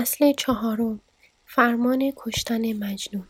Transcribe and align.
فصل 0.00 0.32
چهارم 0.32 1.00
فرمان 1.46 2.12
کشتن 2.16 2.72
مجنون 2.72 3.26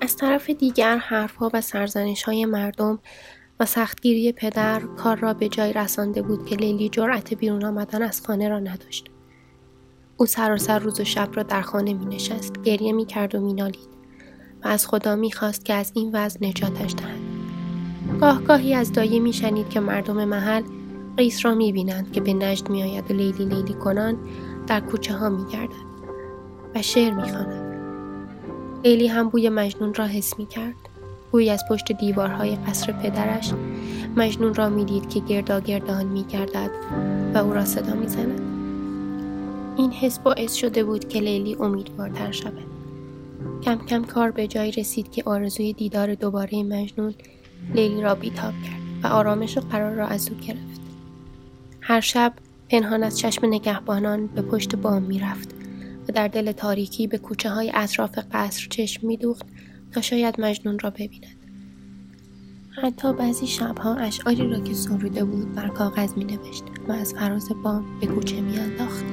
از 0.00 0.16
طرف 0.16 0.50
دیگر 0.50 0.96
حرفها 0.96 1.50
و 1.54 1.60
سرزنش 1.60 2.22
های 2.22 2.44
مردم 2.44 2.98
و 3.60 3.66
سختگیری 3.66 4.32
پدر 4.32 4.80
کار 4.80 5.16
را 5.16 5.34
به 5.34 5.48
جای 5.48 5.72
رسانده 5.72 6.22
بود 6.22 6.46
که 6.46 6.56
لیلی 6.56 6.88
جرأت 6.88 7.34
بیرون 7.34 7.64
آمدن 7.64 8.02
از 8.02 8.20
خانه 8.26 8.48
را 8.48 8.58
نداشت. 8.58 9.06
او 10.16 10.26
سراسر 10.26 10.78
روز 10.78 11.00
و 11.00 11.04
شب 11.04 11.28
را 11.32 11.42
در 11.42 11.62
خانه 11.62 11.92
می 11.92 12.06
نشست، 12.06 12.62
گریه 12.62 12.92
می 12.92 13.06
کرد 13.06 13.34
و 13.34 13.40
می 13.40 13.52
نالید 13.52 13.88
و 14.64 14.68
از 14.68 14.86
خدا 14.86 15.16
می 15.16 15.32
خواست 15.32 15.64
که 15.64 15.74
از 15.74 15.92
این 15.94 16.10
وضع 16.12 16.38
نجاتش 16.46 16.94
دهد. 16.94 17.20
گاه 18.20 18.42
گاهی 18.42 18.74
از 18.74 18.92
دایه 18.92 19.20
می 19.20 19.32
شنید 19.32 19.68
که 19.68 19.80
مردم 19.80 20.24
محل 20.24 20.81
قیس 21.16 21.44
را 21.44 21.54
می 21.54 21.72
بینند 21.72 22.12
که 22.12 22.20
به 22.20 22.32
نجد 22.32 22.70
می 22.70 22.82
آید 22.82 23.10
و 23.10 23.14
لیلی 23.14 23.44
لیلی 23.44 23.74
کنان 23.74 24.18
در 24.66 24.80
کوچه 24.80 25.14
ها 25.14 25.28
می 25.28 25.44
گردد 25.52 25.92
و 26.74 26.82
شعر 26.82 27.14
می 27.14 27.22
خاند. 27.32 27.72
لیلی 28.84 29.06
هم 29.06 29.28
بوی 29.28 29.48
مجنون 29.48 29.94
را 29.94 30.06
حس 30.06 30.38
می 30.38 30.46
کرد. 30.46 30.74
بوی 31.30 31.50
از 31.50 31.64
پشت 31.70 31.92
دیوارهای 31.92 32.56
قصر 32.56 32.92
پدرش 32.92 33.52
مجنون 34.16 34.54
را 34.54 34.68
می 34.68 34.84
دید 34.84 35.08
که 35.08 35.20
گردا 35.20 35.60
گردان 35.60 36.06
می 36.06 36.24
گردد 36.24 36.70
و 37.34 37.38
او 37.38 37.52
را 37.52 37.64
صدا 37.64 37.94
می 37.94 38.08
زند. 38.08 38.40
این 39.76 39.90
حس 39.90 40.18
باعث 40.18 40.54
شده 40.54 40.84
بود 40.84 41.08
که 41.08 41.20
لیلی 41.20 41.54
امیدوارتر 41.54 42.32
شود. 42.32 42.66
کم 43.62 43.76
کم 43.76 44.04
کار 44.04 44.30
به 44.30 44.46
جای 44.46 44.70
رسید 44.70 45.10
که 45.10 45.22
آرزوی 45.26 45.72
دیدار 45.72 46.14
دوباره 46.14 46.62
مجنون 46.62 47.14
لیلی 47.74 48.02
را 48.02 48.14
بیتاب 48.14 48.52
کرد 48.52 49.04
و 49.04 49.06
آرامش 49.06 49.58
و 49.58 49.60
قرار 49.60 49.94
را 49.94 50.06
از 50.06 50.28
او 50.28 50.36
گرفت. 50.36 50.81
هر 51.84 52.00
شب 52.00 52.32
پنهان 52.70 53.02
از 53.02 53.18
چشم 53.18 53.46
نگهبانان 53.46 54.26
به 54.26 54.42
پشت 54.42 54.76
بام 54.76 55.02
می‌رفت 55.02 55.54
و 56.08 56.12
در 56.12 56.28
دل 56.28 56.52
تاریکی 56.52 57.06
به 57.06 57.18
کوچه 57.18 57.50
های 57.50 57.72
اطراف 57.74 58.18
قصر 58.32 58.66
چشم 58.70 59.06
میدوخت 59.06 59.46
تا 59.92 60.00
شاید 60.00 60.40
مجنون 60.40 60.78
را 60.78 60.90
ببیند. 60.90 61.36
حتی 62.82 63.12
بعضی 63.12 63.46
شبها 63.46 63.94
اشعاری 63.94 64.48
را 64.48 64.60
که 64.60 64.74
سروده 64.74 65.24
بود 65.24 65.54
بر 65.54 65.68
کاغذ 65.68 66.12
می 66.16 66.24
نوشت 66.24 66.64
و 66.88 66.92
از 66.92 67.14
فراز 67.14 67.48
بام 67.64 68.00
به 68.00 68.06
کوچه 68.06 68.40
می 68.40 68.58
انداخت. 68.58 69.04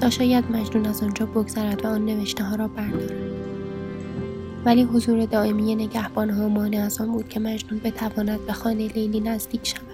تا 0.00 0.10
شاید 0.10 0.44
مجنون 0.50 0.86
از 0.86 1.02
آنجا 1.02 1.26
بگذرد 1.26 1.84
و 1.84 1.88
آن 1.88 2.06
نوشته 2.06 2.44
ها 2.44 2.56
را 2.56 2.68
بردارد. 2.68 3.32
ولی 4.64 4.82
حضور 4.82 5.24
دائمی 5.24 5.74
نگهبان 5.74 6.30
ها 6.30 6.48
مانع 6.48 6.78
از 6.78 7.00
آن 7.00 7.12
بود 7.12 7.28
که 7.28 7.40
مجنون 7.40 7.80
بتواند 7.84 8.46
به 8.46 8.52
خانه 8.52 8.88
لیلی 8.88 9.20
نزدیک 9.20 9.66
شود. 9.66 9.91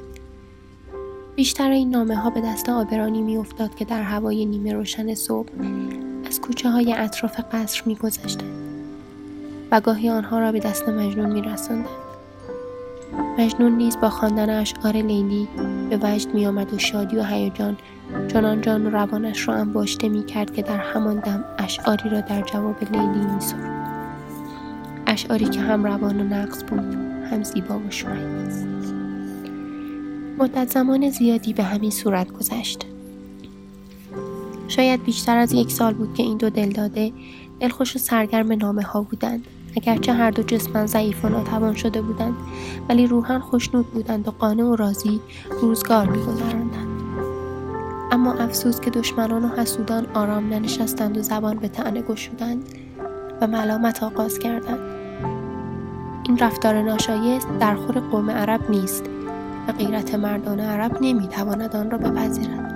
بیشتر 1.39 1.71
این 1.71 1.91
نامه 1.91 2.17
ها 2.17 2.31
به 2.31 2.41
دست 2.41 2.69
آبرانی 2.69 3.23
می 3.23 3.37
افتاد 3.37 3.75
که 3.75 3.85
در 3.85 4.03
هوای 4.03 4.47
نیمه 4.47 4.73
روشن 4.73 5.15
صبح 5.15 5.49
از 6.27 6.41
کوچه 6.41 6.71
های 6.71 6.93
اطراف 6.93 7.41
قصر 7.53 7.83
می 7.87 7.99
و 9.71 9.81
گاهی 9.81 10.09
آنها 10.09 10.39
را 10.39 10.53
به 10.53 10.59
دست 10.59 10.89
مجنون 10.89 11.33
می 11.33 11.43
رسندن. 11.43 11.85
مجنون 13.39 13.77
نیز 13.77 13.97
با 13.97 14.11
خواندن 14.11 14.51
اشعار 14.51 14.93
لیلی 14.93 15.49
به 15.91 15.99
وجد 16.03 16.35
می 16.35 16.47
آمد 16.47 16.75
و 16.75 16.79
شادی 16.79 17.17
و 17.17 17.25
هیجان 17.25 17.77
چنان 18.29 18.61
جان 18.61 18.87
و 18.87 18.91
روانش 18.91 19.49
را 19.49 19.55
انباشته 19.55 20.09
می 20.09 20.27
کرد 20.27 20.55
که 20.55 20.63
در 20.63 20.79
همان 20.79 21.21
دم 21.21 21.45
اشعاری 21.59 22.11
را 22.11 22.21
در 22.21 22.43
جواب 22.43 22.77
لیلی 22.93 23.07
می 23.07 23.39
اشعاری 25.07 25.45
که 25.45 25.61
هم 25.61 25.85
روان 25.85 26.21
و 26.21 26.25
نقص 26.25 26.65
بود 26.65 26.95
هم 27.31 27.45
زیبا 27.45 27.79
و 27.79 27.91
شایسته 27.91 28.78
مدت 30.39 30.71
زمان 30.71 31.11
زیادی 31.11 31.53
به 31.53 31.63
همین 31.63 31.91
صورت 31.91 32.33
گذشت. 32.33 32.87
شاید 34.69 35.05
بیشتر 35.05 35.39
از 35.39 35.53
یک 35.53 35.71
سال 35.71 35.95
بود 35.95 36.15
که 36.15 36.23
این 36.23 36.37
دو 36.37 36.51
دلداده 36.51 37.13
دلخوش 37.61 37.97
و 37.97 37.99
سرگرم 37.99 38.53
نامه 38.53 38.83
ها 38.83 39.03
بودند. 39.03 39.47
اگرچه 39.77 40.13
هر 40.13 40.31
دو 40.31 40.43
جسما 40.43 40.87
ضعیف 40.87 41.25
و 41.25 41.29
ناتوان 41.29 41.75
شده 41.75 42.03
بودند 42.03 42.35
ولی 42.89 43.07
روحا 43.07 43.39
خوشنود 43.39 43.87
بودند 43.87 44.29
و 44.29 44.31
قانع 44.31 44.65
و 44.65 44.77
راضی 44.77 45.21
روزگار 45.63 46.07
میگذراندند 46.07 46.89
اما 48.13 48.33
افسوس 48.33 48.81
که 48.81 48.91
دشمنان 48.91 49.45
و 49.45 49.49
حسودان 49.49 50.07
آرام 50.15 50.49
ننشستند 50.49 51.19
و 51.19 51.23
زبان 51.23 51.57
به 51.57 51.69
تعنه 51.69 52.03
گشودند 52.03 52.65
و 53.41 53.47
ملامت 53.47 54.03
آغاز 54.03 54.39
کردند 54.39 54.79
این 56.25 56.39
رفتار 56.39 56.83
ناشایست 56.83 57.49
در 57.61 57.75
خور 57.75 58.01
قوم 58.01 58.31
عرب 58.31 58.71
نیست 58.71 59.05
غیرت 59.73 60.15
مردان 60.15 60.61
عرب 60.61 60.99
نمی‌تواند 61.01 61.77
آن 61.77 61.91
را 61.91 61.99
بپذیرد. 61.99 62.75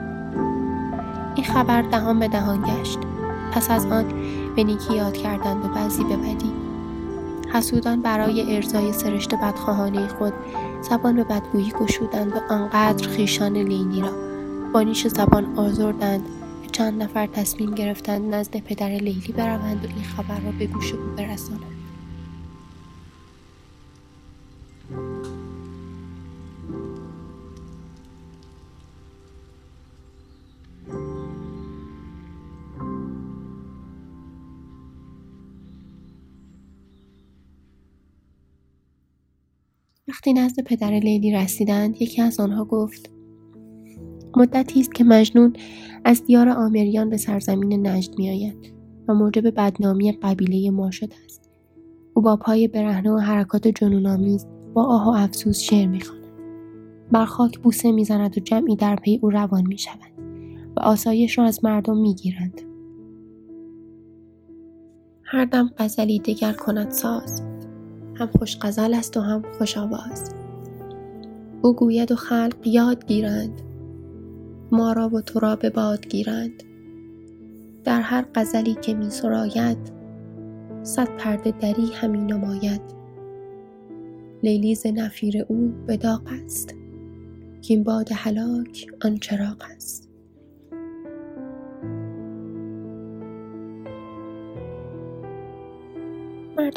این 1.34 1.44
خبر 1.44 1.82
دهان 1.82 2.18
به 2.18 2.28
دهان 2.28 2.62
گشت. 2.62 2.98
پس 3.52 3.70
از 3.70 3.86
آن 3.86 4.04
به 4.56 4.64
نیکی 4.64 4.94
یاد 4.94 5.16
کردند 5.16 5.64
و 5.64 5.68
بعضی 5.68 6.04
به 6.04 6.16
بدی. 6.16 6.52
حسودان 7.52 8.02
برای 8.02 8.56
ارزای 8.56 8.92
سرشت 8.92 9.34
بدخواهانه 9.34 10.08
خود 10.08 10.32
زبان 10.90 11.16
به 11.16 11.24
بدگویی 11.24 11.72
گشودند 11.80 12.32
و 12.32 12.52
آنقدر 12.52 13.08
خیشان 13.08 13.56
لینی 13.56 14.00
را 14.00 14.10
با 14.72 14.82
نیش 14.82 15.06
زبان 15.06 15.58
آزردند 15.58 16.28
چند 16.72 17.02
نفر 17.02 17.26
تصمیم 17.26 17.74
گرفتند 17.74 18.34
نزد 18.34 18.56
پدر 18.56 18.88
لیلی 18.88 19.32
بروند 19.36 19.84
و 19.84 19.88
این 19.96 20.04
خبر 20.04 20.40
را 20.40 20.52
به 20.58 20.66
گوش 20.66 20.92
او 20.92 20.98
برسانند. 21.16 21.81
وقتی 40.22 40.32
نزد 40.32 40.60
پدر 40.60 40.90
لیلی 40.90 41.32
رسیدند 41.32 42.02
یکی 42.02 42.22
از 42.22 42.40
آنها 42.40 42.64
گفت 42.64 43.10
مدتی 44.36 44.80
است 44.80 44.94
که 44.94 45.04
مجنون 45.04 45.52
از 46.04 46.24
دیار 46.24 46.48
آمریان 46.48 47.10
به 47.10 47.16
سرزمین 47.16 47.86
نجد 47.86 48.18
میآید 48.18 48.74
و 49.08 49.14
موجب 49.14 49.54
بدنامی 49.54 50.12
قبیله 50.12 50.70
ما 50.70 50.90
شده 50.90 51.14
است. 51.24 51.50
او 52.14 52.22
با 52.22 52.36
پای 52.36 52.68
برهنه 52.68 53.10
و 53.10 53.18
حرکات 53.18 53.68
جنونآمیز 53.68 54.46
با 54.74 54.84
آه 54.84 55.06
و 55.06 55.10
افسوس 55.10 55.60
شعر 55.60 55.86
می‌خواند. 55.86 56.26
بر 57.12 57.24
خاک 57.24 57.58
بوسه 57.58 57.92
می‌زند 57.92 58.38
و 58.38 58.40
جمعی 58.40 58.76
در 58.76 58.96
پی 58.96 59.18
او 59.22 59.30
روان 59.30 59.66
می‌شوند 59.66 60.12
و 60.76 60.80
آسایش 60.80 61.38
را 61.38 61.44
از 61.44 61.64
مردم 61.64 61.96
می‌گیرند. 61.96 62.60
هر 65.22 65.44
دم 65.44 65.70
غزلی 65.78 66.18
دگر 66.18 66.52
کند 66.52 66.90
ساز. 66.90 67.51
هم 68.14 68.26
خوش 68.26 68.58
غزل 68.60 68.94
است 68.94 69.16
و 69.16 69.20
هم 69.20 69.42
خوش 69.58 69.78
آواز. 69.78 70.34
او 71.62 71.72
گوید 71.72 72.12
و 72.12 72.16
خلق 72.16 72.56
یاد 72.64 73.06
گیرند. 73.06 73.62
ما 74.72 74.92
را 74.92 75.08
و 75.08 75.20
تو 75.20 75.40
را 75.40 75.56
به 75.56 75.70
باد 75.70 76.08
گیرند. 76.08 76.62
در 77.84 78.00
هر 78.00 78.24
غزلی 78.34 78.74
که 78.74 78.94
می 78.94 79.10
سراید 79.10 79.78
صد 80.82 81.08
پرده 81.16 81.50
دری 81.50 81.90
همی 81.94 82.18
نماید. 82.18 82.80
لیلی 84.42 84.74
ز 84.74 84.86
نفیر 84.86 85.44
او 85.48 85.72
به 85.86 85.96
داغ 85.96 86.22
است. 86.44 86.74
کاین 87.68 87.84
باد 87.84 88.08
هلاک 88.12 88.86
آن 89.04 89.16
چراغ 89.16 89.62
است. 89.76 90.11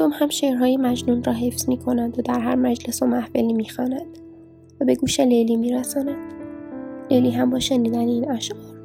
مردم 0.01 0.12
هم 0.13 0.30
شعرهای 0.30 0.77
مجنون 0.77 1.24
را 1.24 1.33
حفظ 1.33 1.69
می 1.69 1.77
کنند 1.77 2.19
و 2.19 2.21
در 2.21 2.39
هر 2.39 2.56
مجلس 2.56 3.01
و 3.01 3.06
محفلی 3.06 3.53
می 3.53 3.69
خوانند 3.69 4.18
و 4.81 4.86
به 4.86 4.95
گوش 4.95 5.19
لیلی 5.19 5.56
می 5.56 5.74
رسانند. 5.74 6.33
لیلی 7.12 7.31
هم 7.31 7.50
با 7.50 7.59
شنیدن 7.59 8.07
این 8.07 8.31
اشعار 8.31 8.75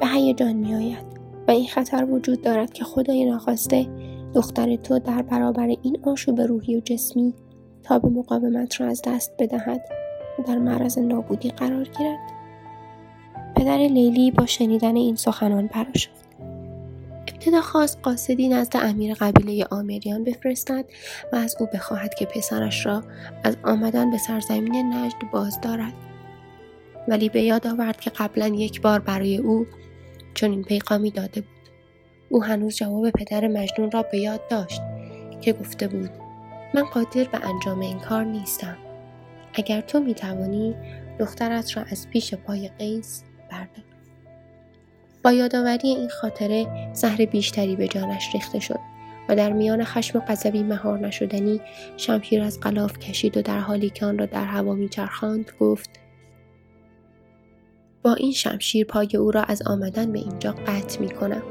به 0.00 0.06
هیجان 0.06 0.52
می 0.52 0.74
آید 0.74 1.06
و 1.48 1.50
این 1.50 1.66
خطر 1.66 2.06
وجود 2.10 2.42
دارد 2.42 2.72
که 2.72 2.84
خدای 2.84 3.24
ناخواسته 3.24 3.86
دختر 4.34 4.76
تو 4.76 4.98
در 4.98 5.22
برابر 5.22 5.66
این 5.66 5.98
آشوب 6.02 6.40
روحی 6.40 6.76
و 6.76 6.80
جسمی 6.80 7.34
تا 7.82 7.98
به 7.98 8.08
مقاومت 8.08 8.80
را 8.80 8.86
از 8.86 9.02
دست 9.06 9.32
بدهد 9.38 9.84
و 10.38 10.42
در 10.42 10.58
معرض 10.58 10.98
نابودی 10.98 11.50
قرار 11.50 11.84
گیرد. 11.84 12.20
پدر 13.56 13.78
لیلی 13.78 14.30
با 14.30 14.46
شنیدن 14.46 14.96
این 14.96 15.16
سخنان 15.16 15.66
براشفت 15.66 16.29
ابتدا 17.40 17.60
خواست 17.60 17.98
قاصدی 18.02 18.48
نزد 18.48 18.76
امیر 18.76 19.14
قبیله 19.14 19.66
آمریان 19.70 20.24
بفرستد 20.24 20.84
و 21.32 21.36
از 21.36 21.56
او 21.60 21.68
بخواهد 21.74 22.14
که 22.14 22.26
پسرش 22.26 22.86
را 22.86 23.02
از 23.44 23.56
آمدن 23.64 24.10
به 24.10 24.18
سرزمین 24.18 24.94
نجد 24.94 25.16
باز 25.32 25.60
دارد. 25.60 25.92
ولی 27.08 27.28
به 27.28 27.42
یاد 27.42 27.66
آورد 27.66 28.00
که 28.00 28.10
قبلا 28.10 28.46
یک 28.46 28.80
بار 28.80 28.98
برای 28.98 29.36
او 29.36 29.66
چون 30.34 30.50
این 30.50 30.62
پیغامی 30.62 31.10
داده 31.10 31.40
بود. 31.40 31.70
او 32.28 32.44
هنوز 32.44 32.76
جواب 32.76 33.10
پدر 33.10 33.48
مجنون 33.48 33.90
را 33.90 34.02
به 34.02 34.18
یاد 34.18 34.48
داشت 34.48 34.80
که 35.40 35.52
گفته 35.52 35.88
بود 35.88 36.10
من 36.74 36.82
قادر 36.82 37.24
به 37.24 37.48
انجام 37.48 37.80
این 37.80 37.98
کار 37.98 38.24
نیستم. 38.24 38.76
اگر 39.54 39.80
تو 39.80 40.00
می 40.00 40.14
توانی 40.14 40.74
دخترت 41.18 41.76
را 41.76 41.82
از 41.90 42.10
پیش 42.10 42.34
پای 42.34 42.68
قیس 42.78 43.24
بردار. 43.50 43.89
با 45.24 45.32
یادآوری 45.32 45.88
این 45.88 46.08
خاطره 46.08 46.90
زهر 46.92 47.24
بیشتری 47.24 47.76
به 47.76 47.88
جانش 47.88 48.34
ریخته 48.34 48.60
شد 48.60 48.78
و 49.28 49.36
در 49.36 49.52
میان 49.52 49.84
خشم 49.84 50.18
و 50.18 50.22
غضبی 50.28 50.62
مهار 50.62 50.98
نشدنی 50.98 51.60
شمشیر 51.96 52.42
از 52.42 52.60
غلاف 52.60 52.98
کشید 52.98 53.36
و 53.36 53.42
در 53.42 53.58
حالی 53.58 53.90
که 53.90 54.06
آن 54.06 54.18
را 54.18 54.26
در 54.26 54.44
هوا 54.44 54.74
میچرخاند 54.74 55.52
گفت 55.60 55.90
با 58.02 58.14
این 58.14 58.32
شمشیر 58.32 58.86
پای 58.86 59.16
او 59.16 59.30
را 59.30 59.42
از 59.42 59.62
آمدن 59.66 60.12
به 60.12 60.18
اینجا 60.18 60.52
قطع 60.52 61.00
می 61.00 61.10
کنم. 61.10 61.42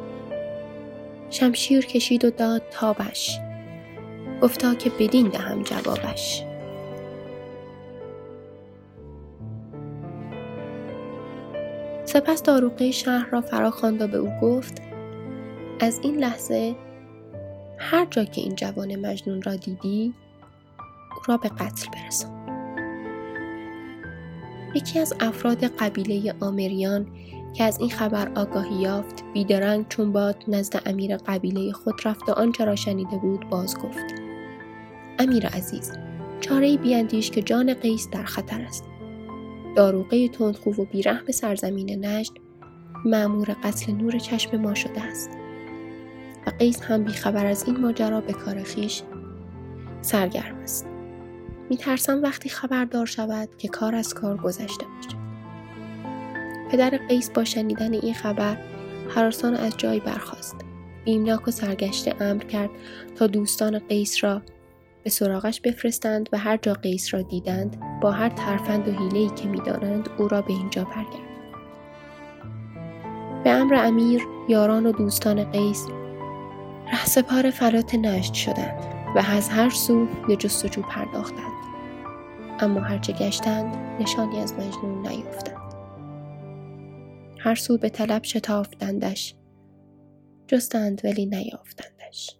شمشیر 1.29 1.85
کشید 1.85 2.25
و 2.25 2.29
داد 2.29 2.61
تابش. 2.71 3.39
گفتا 4.41 4.75
که 4.75 4.91
بدین 4.99 5.27
دهم 5.27 5.63
جوابش. 5.63 6.48
سپس 12.13 12.43
داروقه 12.43 12.91
شهر 12.91 13.29
را 13.29 13.41
فرا 13.41 13.71
خواند 13.71 14.01
و 14.01 14.07
به 14.07 14.17
او 14.17 14.29
گفت 14.41 14.81
از 15.79 15.99
این 16.03 16.15
لحظه 16.15 16.75
هر 17.77 18.05
جا 18.05 18.23
که 18.23 18.41
این 18.41 18.55
جوان 18.55 18.95
مجنون 18.95 19.41
را 19.41 19.55
دیدی 19.55 20.13
او 21.15 21.21
را 21.27 21.37
به 21.37 21.49
قتل 21.49 21.87
برسان. 21.93 22.31
یکی 24.75 24.99
از 24.99 25.13
افراد 25.19 25.63
قبیله 25.63 26.33
آمریان 26.39 27.07
که 27.53 27.63
از 27.63 27.79
این 27.79 27.89
خبر 27.89 28.31
آگاهی 28.35 28.75
یافت 28.75 29.23
بیدرنگ 29.33 29.87
چون 29.87 30.11
باد 30.11 30.43
نزد 30.47 30.81
امیر 30.85 31.17
قبیله 31.17 31.71
خود 31.71 31.95
رفت 32.05 32.29
و 32.29 32.31
آنچه 32.31 32.65
را 32.65 32.75
شنیده 32.75 33.17
بود 33.17 33.49
باز 33.49 33.77
گفت 33.77 34.05
امیر 35.19 35.47
عزیز 35.47 35.91
چاره 36.41 36.77
بیاندیش 36.77 37.31
که 37.31 37.41
جان 37.41 37.73
قیس 37.73 38.09
در 38.09 38.23
خطر 38.23 38.61
است. 38.61 38.88
داروغه 39.79 40.27
تندخو 40.27 40.71
و 40.71 40.85
بیرحم 40.85 41.31
سرزمین 41.31 42.05
نجد 42.05 42.31
معمور 43.05 43.55
قتل 43.63 43.91
نور 43.93 44.19
چشم 44.19 44.57
ما 44.57 44.73
شده 44.73 45.01
است. 45.01 45.29
و 46.47 46.51
قیس 46.59 46.81
هم 46.81 47.03
بیخبر 47.03 47.45
از 47.45 47.63
این 47.67 47.77
ماجرا 47.77 48.21
به 48.21 48.33
کار 48.33 48.63
خیش 48.63 49.01
سرگرم 50.01 50.55
است. 50.55 50.85
میترسم 51.69 52.21
وقتی 52.23 52.49
خبردار 52.49 53.05
شود 53.05 53.49
که 53.57 53.67
کار 53.67 53.95
از 53.95 54.13
کار 54.13 54.37
گذشته 54.37 54.85
باشد. 54.85 55.19
پدر 56.71 56.99
قیس 57.09 57.29
با 57.29 57.43
شنیدن 57.43 57.93
این 57.93 58.13
خبر 58.13 58.57
حراسان 59.09 59.55
از 59.55 59.77
جای 59.77 59.99
برخاست. 59.99 60.55
بیمناک 61.05 61.47
و 61.47 61.51
سرگشته 61.51 62.15
امر 62.19 62.43
کرد 62.43 62.69
تا 63.15 63.27
دوستان 63.27 63.79
قیس 63.79 64.23
را 64.23 64.41
به 65.03 65.09
سراغش 65.09 65.61
بفرستند 65.61 66.29
و 66.31 66.37
هر 66.37 66.57
جا 66.57 66.73
قیس 66.73 67.13
را 67.13 67.21
دیدند 67.21 67.99
با 68.01 68.11
هر 68.11 68.29
ترفند 68.29 68.87
و 68.87 68.91
حیله‌ای 68.91 69.29
که 69.29 69.47
می‌دانند 69.47 70.09
او 70.17 70.27
را 70.27 70.41
به 70.41 70.53
اینجا 70.53 70.83
برگردند. 70.83 71.29
به 73.43 73.49
امر 73.49 73.75
امیر 73.75 74.21
یاران 74.49 74.85
و 74.85 74.91
دوستان 74.91 75.43
قیس 75.51 75.87
رهسپار 76.93 77.49
فلات 77.49 77.95
نجد 77.95 78.33
شدند 78.33 78.83
و 79.15 79.23
از 79.27 79.49
هر 79.49 79.69
سو 79.69 80.07
به 80.27 80.35
جستجو 80.35 80.81
پرداختند. 80.81 81.59
اما 82.59 82.79
هرچه 82.79 83.13
گشتند 83.13 83.75
نشانی 84.01 84.39
از 84.39 84.53
مجنون 84.53 85.07
نیافتند. 85.07 85.73
هر 87.39 87.55
سو 87.55 87.77
به 87.77 87.89
طلب 87.89 88.23
شتافتندش 88.23 89.35
جستند 90.47 91.01
ولی 91.03 91.25
نیافتندش. 91.25 92.35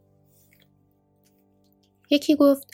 یکی 2.10 2.36
گفت 2.36 2.68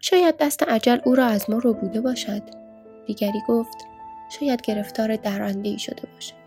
شاید 0.00 0.36
دست 0.36 0.62
عجل 0.62 0.98
او 1.04 1.14
را 1.14 1.26
از 1.26 1.50
ما 1.50 1.58
رو 1.58 1.74
بوده 1.74 2.00
باشد. 2.00 2.42
دیگری 3.06 3.40
گفت 3.48 3.78
شاید 4.30 4.62
گرفتار 4.62 5.16
درنده 5.16 5.78
شده 5.78 6.02
باشد. 6.14 6.40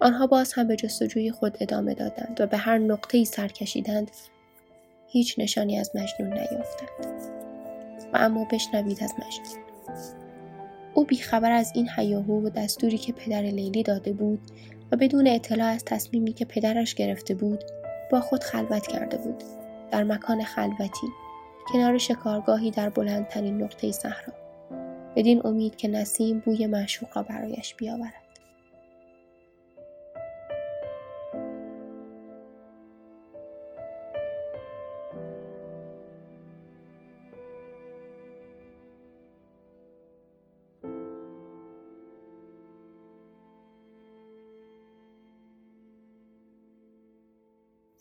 آنها 0.00 0.26
باز 0.26 0.52
هم 0.52 0.68
به 0.68 0.76
جستجوی 0.76 1.30
خود 1.30 1.56
ادامه 1.60 1.94
دادند 1.94 2.40
و 2.40 2.46
به 2.46 2.56
هر 2.56 2.78
نقطه 2.78 3.18
ای 3.18 3.24
سر 3.24 3.48
کشیدند. 3.48 4.10
هیچ 5.08 5.34
نشانی 5.38 5.78
از 5.78 5.90
مجنون 5.94 6.32
نیافتند. 6.32 7.30
و 8.12 8.16
اما 8.16 8.44
بشنوید 8.44 9.04
از 9.04 9.12
مجنون. 9.12 9.64
او 10.94 11.04
بیخبر 11.04 11.52
از 11.52 11.72
این 11.74 11.88
حیاهو 11.88 12.46
و 12.46 12.50
دستوری 12.50 12.98
که 12.98 13.12
پدر 13.12 13.42
لیلی 13.42 13.82
داده 13.82 14.12
بود 14.12 14.40
و 14.92 14.96
بدون 14.96 15.26
اطلاع 15.26 15.68
از 15.68 15.84
تصمیمی 15.84 16.32
که 16.32 16.44
پدرش 16.44 16.94
گرفته 16.94 17.34
بود 17.34 17.64
با 18.10 18.20
خود 18.20 18.44
خلوت 18.44 18.86
کرده 18.86 19.16
بود. 19.16 19.59
در 19.90 20.04
مکان 20.04 20.44
خلوتی 20.44 21.08
کنار 21.72 21.98
شکارگاهی 21.98 22.70
در 22.70 22.88
بلندترین 22.88 23.62
نقطه 23.62 23.92
صحرا 23.92 24.32
بدین 25.16 25.46
امید 25.46 25.76
که 25.76 25.88
نسیم 25.88 26.38
بوی 26.38 26.66
معشوق 26.66 27.22
برایش 27.22 27.74
بیاورد. 27.74 28.14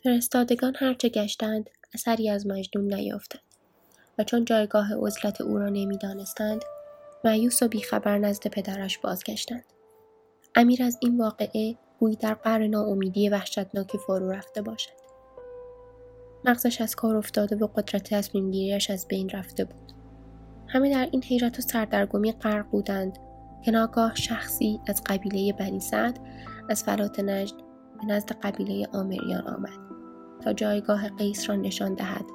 فرستادگان 0.04 0.74
هرچه 0.76 1.10
گشتند 1.10 1.70
اثری 1.94 2.30
از 2.30 2.48
مجنون 2.48 2.94
نیافتند 2.94 3.42
و 4.18 4.24
چون 4.24 4.46
جایگاه 4.46 4.94
عزلت 4.96 5.42
او 5.42 5.58
را 5.58 5.70
نمی‌دانستند 5.70 6.62
معیوس 7.24 7.64
و 7.64 7.68
بیخبر 7.68 8.18
نزد 8.18 8.48
پدرش 8.48 8.98
بازگشتند. 8.98 9.64
امیر 10.56 10.84
از 10.84 10.98
این 11.02 11.18
واقعه 11.18 11.76
گویی 12.00 12.16
در 12.16 12.34
قرن 12.34 12.64
ناامیدی 12.64 13.30
وحشتناکی 13.30 13.98
فرو 13.98 14.32
رفته 14.32 14.62
باشد. 14.62 15.00
مغزش 16.46 16.82
از 16.82 16.96
کار 16.96 17.16
افتاده 17.16 17.56
و 17.56 17.68
قدرت 17.68 18.14
تصمیمگیریش 18.14 18.90
از 18.90 19.08
بین 19.08 19.30
رفته 19.30 19.66
بود. 19.66 19.92
همه 20.68 20.90
در 20.90 21.10
این 21.12 21.24
حیرت 21.24 21.60
و 21.60 21.62
سردرگمی 21.62 22.32
غرق 22.32 22.66
بودند 22.70 23.20
که 23.66 23.72
ناگاه 23.72 24.16
شخصی 24.16 24.80
از 24.88 25.02
قبیله 25.06 25.54
بنی 25.54 25.80
سعد 25.80 26.20
از 26.70 26.84
فلات 26.84 27.20
نجد 27.20 27.56
به 28.00 28.06
نزد 28.06 28.32
قبیله 28.32 28.88
آمریان 28.94 29.48
آمد. 29.48 29.89
تا 30.44 30.54
جایگاه 30.54 31.10
قیس 31.10 31.50
را 31.50 31.56
نشان 31.56 31.94
دهد 31.94 32.26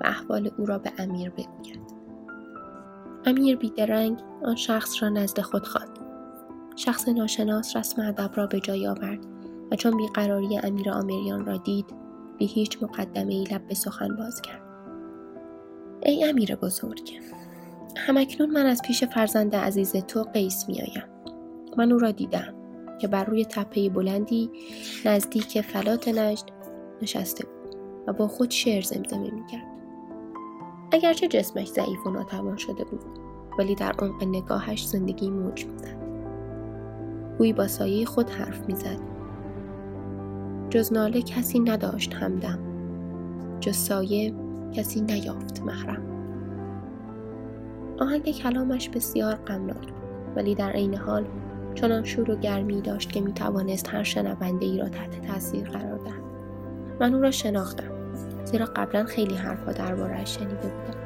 و 0.00 0.06
احوال 0.06 0.50
او 0.58 0.66
را 0.66 0.78
به 0.78 0.92
امیر 0.98 1.30
بگوید. 1.30 1.80
امیر 3.26 3.56
بیدرنگ 3.56 4.18
آن 4.44 4.56
شخص 4.56 5.02
را 5.02 5.08
نزد 5.08 5.40
خود 5.40 5.66
خواند. 5.66 5.98
شخص 6.76 7.08
ناشناس 7.08 7.76
رسم 7.76 8.02
ادب 8.02 8.30
را 8.34 8.46
به 8.46 8.60
جای 8.60 8.86
آورد 8.86 9.26
و 9.70 9.76
چون 9.76 9.96
بیقراری 9.96 10.58
امیر 10.58 10.90
آمریان 10.90 11.46
را 11.46 11.56
دید 11.56 11.86
بی 12.38 12.46
هیچ 12.46 12.82
مقدمه 12.82 13.34
ای 13.34 13.44
لب 13.44 13.66
به 13.68 13.74
سخن 13.74 14.16
باز 14.16 14.42
کرد. 14.42 14.62
ای 16.02 16.24
امیر 16.24 16.56
بزرگ 16.56 17.20
همکنون 17.96 18.50
من 18.50 18.66
از 18.66 18.82
پیش 18.82 19.04
فرزند 19.04 19.56
عزیز 19.56 19.92
تو 19.92 20.22
قیس 20.22 20.68
میآیم. 20.68 21.04
من 21.76 21.92
او 21.92 21.98
را 21.98 22.10
دیدم 22.10 22.54
که 23.00 23.08
بر 23.08 23.24
روی 23.24 23.44
تپه 23.44 23.88
بلندی 23.88 24.50
نزدیک 25.04 25.60
فلات 25.60 26.08
نجد 26.08 26.63
نشسته 27.02 27.46
بود 27.46 27.76
و 28.06 28.12
با 28.12 28.28
خود 28.28 28.50
شعر 28.50 28.82
زمزمه 28.82 29.30
می‌کرد. 29.30 29.66
اگرچه 30.92 31.28
جسمش 31.28 31.68
ضعیف 31.68 32.06
و 32.06 32.10
ناتوان 32.10 32.56
شده 32.56 32.84
بود 32.84 33.00
ولی 33.58 33.74
در 33.74 33.92
عمق 33.98 34.24
نگاهش 34.24 34.86
زندگی 34.86 35.30
موج 35.30 35.66
می‌زد. 35.66 36.04
گویی 37.38 37.52
با 37.52 37.66
سایه 37.66 38.06
خود 38.06 38.30
حرف 38.30 38.66
می‌زد. 38.66 39.00
جز 40.70 40.92
ناله 40.92 41.22
کسی 41.22 41.60
نداشت 41.60 42.14
همدم. 42.14 42.58
جز 43.60 43.76
سایه 43.76 44.34
کسی 44.72 45.00
نیافت 45.00 45.62
محرم. 45.62 46.02
آهنگ 48.00 48.30
کلامش 48.30 48.88
بسیار 48.88 49.34
غمناک 49.34 49.92
بود 49.92 50.02
ولی 50.36 50.54
در 50.54 50.70
عین 50.70 50.94
حال 50.94 51.26
چنان 51.74 52.04
شور 52.04 52.30
و 52.30 52.36
گرمی 52.36 52.80
داشت 52.80 53.12
که 53.12 53.20
می‌توانست 53.20 53.88
هر 53.88 54.02
شنونده 54.02 54.66
ای 54.66 54.78
را 54.78 54.88
تحت 54.88 55.26
تاثیر 55.26 55.68
قرار 55.68 55.98
دهد. 55.98 56.23
من 57.00 57.14
او 57.14 57.22
را 57.22 57.30
شناختم. 57.30 57.90
زیرا 58.44 58.66
قبلا 58.66 59.04
خیلی 59.04 59.34
حرفها 59.34 59.72
دربارهاش 59.72 60.36
شنیده 60.36 60.54
بودم. 60.54 60.98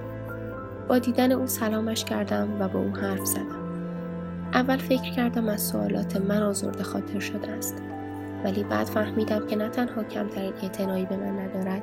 با 0.88 0.98
دیدن 0.98 1.32
او 1.32 1.46
سلامش 1.46 2.04
کردم 2.04 2.48
و 2.60 2.68
با 2.68 2.78
او 2.78 2.96
حرف 2.96 3.24
زدم. 3.24 3.68
اول 4.54 4.76
فکر 4.76 5.12
کردم 5.12 5.48
از 5.48 5.62
سوالات 5.62 6.16
من 6.16 6.42
آزرده 6.42 6.82
خاطر 6.82 7.18
شده 7.18 7.50
است. 7.50 7.82
ولی 8.44 8.64
بعد 8.64 8.86
فهمیدم 8.86 9.46
که 9.46 9.56
نه 9.56 9.68
تنها 9.68 10.02
کمترین 10.02 10.52
اعتنایی 10.62 11.06
به 11.06 11.16
من 11.16 11.38
ندارد 11.38 11.82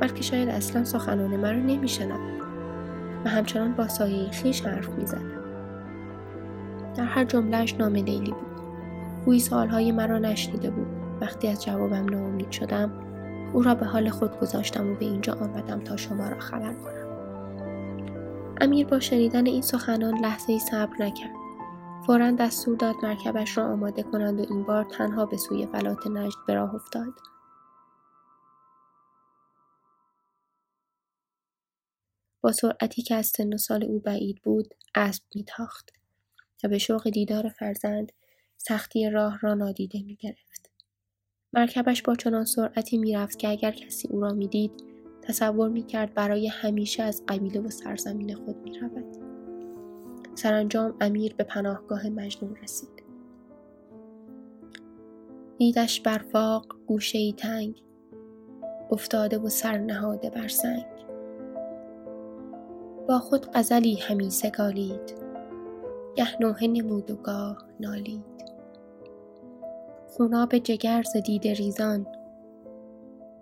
بلکه 0.00 0.22
شاید 0.22 0.48
اصلا 0.48 0.84
سخنان 0.84 1.36
مرا 1.36 1.58
نمیشنود 1.58 2.42
و 3.24 3.28
همچنان 3.28 3.72
با 3.72 3.88
سایه 3.88 4.30
خیش 4.30 4.66
حرف 4.66 4.88
می‌زد. 4.88 5.42
در 6.96 7.04
هر 7.04 7.24
جملهش 7.24 7.74
نام 7.74 7.94
لیلی 7.94 8.30
بود. 8.30 8.62
گویی 9.24 9.40
سالهای 9.40 9.92
مرا 9.92 10.18
نشنیده 10.18 10.70
بود. 10.70 11.01
وقتی 11.22 11.48
از 11.48 11.64
جوابم 11.64 12.04
ناامید 12.04 12.50
شدم 12.50 12.92
او 13.54 13.62
را 13.62 13.74
به 13.74 13.86
حال 13.86 14.10
خود 14.10 14.40
گذاشتم 14.40 14.90
و 14.90 14.94
به 14.94 15.04
اینجا 15.04 15.32
آمدم 15.32 15.84
تا 15.84 15.96
شما 15.96 16.28
را 16.28 16.38
خبر 16.38 16.74
کنم. 16.74 17.02
امیر 18.60 18.86
با 18.86 19.00
شنیدن 19.00 19.46
این 19.46 19.62
سخنان 19.62 20.18
لحظه 20.18 20.52
ای 20.52 20.58
صبر 20.58 20.96
نکرد. 20.98 21.32
فورا 22.06 22.30
دستور 22.30 22.76
داد 22.76 22.94
مرکبش 23.02 23.58
را 23.58 23.64
آماده 23.64 24.02
کنند 24.02 24.40
و 24.40 24.46
این 24.50 24.62
بار 24.62 24.84
تنها 24.84 25.26
به 25.26 25.36
سوی 25.36 25.66
فلات 25.66 26.06
نجد 26.06 26.38
به 26.46 26.54
راه 26.54 26.74
افتاد. 26.74 27.12
با 32.40 32.52
سرعتی 32.52 33.02
که 33.02 33.14
از 33.14 33.26
سن 33.26 33.54
و 33.54 33.58
سال 33.58 33.84
او 33.84 34.00
بعید 34.00 34.42
بود 34.42 34.74
اسب 34.94 35.22
میتاخت 35.34 35.90
و 36.64 36.68
به 36.68 36.78
شوق 36.78 37.10
دیدار 37.10 37.48
فرزند 37.48 38.12
سختی 38.56 39.10
راه 39.10 39.38
را 39.38 39.54
نادیده 39.54 40.02
می‌گرفت. 40.02 40.51
مرکبش 41.54 42.02
با 42.02 42.14
چنان 42.14 42.44
سرعتی 42.44 42.98
می‌رفت 42.98 43.38
که 43.38 43.48
اگر 43.48 43.70
کسی 43.70 44.08
او 44.08 44.20
را 44.20 44.32
می‌دید 44.32 44.72
تصور 45.22 45.68
می‌کرد 45.68 46.14
برای 46.14 46.46
همیشه 46.46 47.02
از 47.02 47.22
قبیله 47.28 47.60
و 47.60 47.70
سرزمین 47.70 48.34
خود 48.34 48.56
می‌رود. 48.64 49.16
سرانجام 50.34 50.94
امیر 51.00 51.34
به 51.34 51.44
پناهگاه 51.44 52.08
مجنون 52.08 52.56
رسید. 52.56 53.02
دیدش 55.58 56.00
برفاق 56.00 56.66
گوشه 56.86 57.18
ای 57.18 57.32
تنگ 57.32 57.82
افتاده 58.90 59.38
و 59.38 59.48
سر 59.48 59.78
نهاده 59.78 60.30
بر 60.30 60.48
سنگ. 60.48 60.86
با 63.08 63.18
خود 63.18 63.46
غزلی 63.54 63.94
همی 63.94 64.30
سگالید 64.30 65.14
گه 66.16 66.40
نوحه 66.40 66.66
نمود 66.66 67.10
و 67.10 67.16
گاه 67.16 67.68
نالید. 67.80 68.51
خوناب 70.16 70.58
جگر 70.58 71.02
ز 71.02 71.16
ریزان 71.44 72.06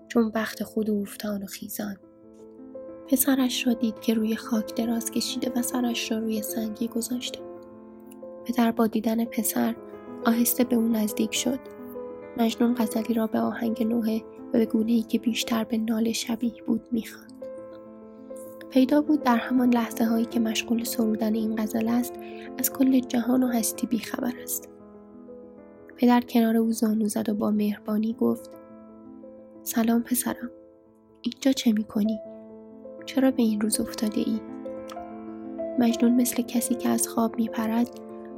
چون 0.08 0.30
بخت 0.30 0.62
خود 0.62 0.90
اوفتان 0.90 1.42
و 1.42 1.46
خیزان. 1.46 1.96
پسرش 3.08 3.66
را 3.66 3.72
دید 3.72 4.00
که 4.00 4.14
روی 4.14 4.36
خاک 4.36 4.74
دراز 4.74 5.10
کشیده 5.10 5.52
و 5.56 5.62
سرش 5.62 6.12
را 6.12 6.18
روی 6.18 6.42
سنگی 6.42 6.88
گذاشته 6.88 7.40
پدر 8.44 8.72
با 8.72 8.86
دیدن 8.86 9.24
پسر 9.24 9.76
آهسته 10.24 10.64
به 10.64 10.76
او 10.76 10.88
نزدیک 10.88 11.34
شد. 11.34 11.58
مجنون 12.36 12.74
غزلی 12.74 13.14
را 13.14 13.26
به 13.26 13.40
آهنگ 13.40 13.82
نوحه 13.82 14.22
و 14.48 14.52
به 14.52 14.66
گونه 14.66 14.92
ای 14.92 15.02
که 15.02 15.18
بیشتر 15.18 15.64
به 15.64 15.78
ناله 15.78 16.12
شبیه 16.12 16.62
بود 16.66 16.88
می‌خواند. 16.92 17.44
پیدا 18.70 19.02
بود 19.02 19.22
در 19.22 19.36
همان 19.36 19.70
لحظه 19.70 20.04
هایی 20.04 20.24
که 20.24 20.40
مشغول 20.40 20.84
سرودن 20.84 21.34
این 21.34 21.56
غزل 21.56 21.88
است 21.88 22.14
از 22.58 22.72
کل 22.72 23.00
جهان 23.00 23.42
و 23.42 23.46
هستی 23.46 23.86
بیخبر 23.86 24.32
است. 24.42 24.68
پدر 26.00 26.20
کنار 26.20 26.56
او 26.56 26.72
زانو 26.72 27.08
زد 27.08 27.28
و 27.28 27.34
با 27.34 27.50
مهربانی 27.50 28.16
گفت 28.20 28.50
سلام 29.62 30.02
پسرم 30.02 30.50
اینجا 31.22 31.52
چه 31.52 31.72
می‌کنی؟ 31.72 32.20
چرا 33.06 33.30
به 33.30 33.42
این 33.42 33.60
روز 33.60 33.80
افتاده 33.80 34.20
ای؟ 34.20 34.40
مجنون 35.78 36.14
مثل 36.14 36.42
کسی 36.42 36.74
که 36.74 36.88
از 36.88 37.08
خواب 37.08 37.36
میپرد 37.36 37.88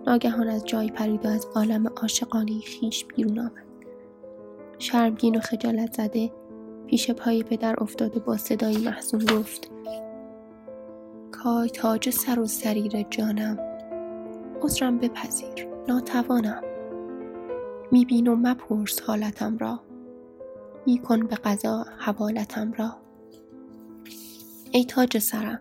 ناگهان 0.06 0.48
از 0.48 0.64
جای 0.64 0.90
پرید 0.90 1.26
و 1.26 1.28
از 1.28 1.46
عالم 1.54 1.86
عاشقانه 1.86 2.60
خیش 2.60 3.04
بیرون 3.04 3.38
آمد 3.38 3.66
شرمگین 4.78 5.36
و 5.36 5.40
خجالت 5.40 5.92
زده 5.92 6.30
پیش 6.86 7.10
پای 7.10 7.42
پدر 7.42 7.74
افتاده 7.78 8.20
با 8.20 8.36
صدایی 8.36 8.78
محزون 8.78 9.24
گفت 9.24 9.70
کای 11.30 11.70
تاج 11.70 12.10
سر 12.10 12.40
و 12.40 12.46
سریر 12.46 13.02
جانم 13.10 13.58
عذرم 14.62 14.98
بپذیر 14.98 15.68
ناتوانم 15.88 16.71
میبین 17.92 18.28
و 18.28 18.36
مپرس 18.36 19.00
حالتم 19.00 19.58
را. 19.58 19.80
میکن 20.86 21.26
به 21.26 21.36
قضا 21.36 21.84
حوالتم 21.98 22.72
را. 22.72 22.96
ای 24.70 24.84
تاج 24.84 25.18
سرم 25.18 25.60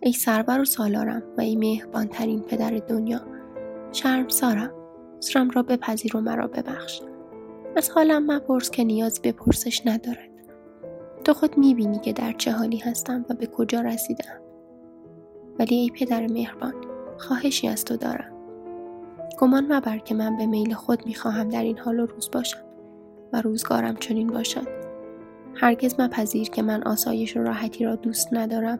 ای 0.00 0.12
سرور 0.12 0.60
و 0.60 0.64
سالارم 0.64 1.22
و 1.38 1.40
ای 1.40 1.56
مهربانترین 1.56 2.40
پدر 2.40 2.70
دنیا 2.70 3.20
شرم 3.92 4.28
سارم 4.28 4.70
عذرم 5.22 5.50
را 5.50 5.62
بپذیر 5.62 6.16
و 6.16 6.20
مرا 6.20 6.46
ببخش. 6.46 7.00
از 7.76 7.90
حالم 7.90 8.32
مپرس 8.32 8.70
که 8.70 8.84
نیازی 8.84 9.20
به 9.20 9.32
پرسش 9.32 9.86
ندارد. 9.86 10.30
تو 11.24 11.34
خود 11.34 11.58
می‌بینی 11.58 11.98
که 11.98 12.12
در 12.12 12.32
چه 12.32 12.52
حالی 12.52 12.78
هستم 12.78 13.26
و 13.28 13.34
به 13.34 13.46
کجا 13.46 13.80
رسیدم. 13.80 14.40
ولی 15.58 15.74
ای 15.74 15.90
پدر 15.90 16.26
مهربان 16.26 16.74
خواهشی 17.18 17.68
از 17.68 17.84
تو 17.84 17.96
دارم. 17.96 18.29
گمان 19.38 19.72
مبر 19.72 19.98
که 19.98 20.14
من 20.14 20.36
به 20.36 20.46
میل 20.46 20.74
خود 20.74 21.06
می‌خواهم 21.06 21.48
در 21.48 21.62
این 21.62 21.78
حال 21.78 22.00
و 22.00 22.06
روز 22.06 22.30
باشم 22.30 22.64
و 23.32 23.42
روزگارم 23.42 23.96
چنین 23.96 24.26
باشد. 24.26 24.80
هرگز 25.54 26.00
مپذیر 26.00 26.50
که 26.50 26.62
من 26.62 26.82
آسایش 26.82 27.36
و 27.36 27.42
راحتی 27.42 27.84
را 27.84 27.96
دوست 27.96 28.28
ندارم 28.32 28.78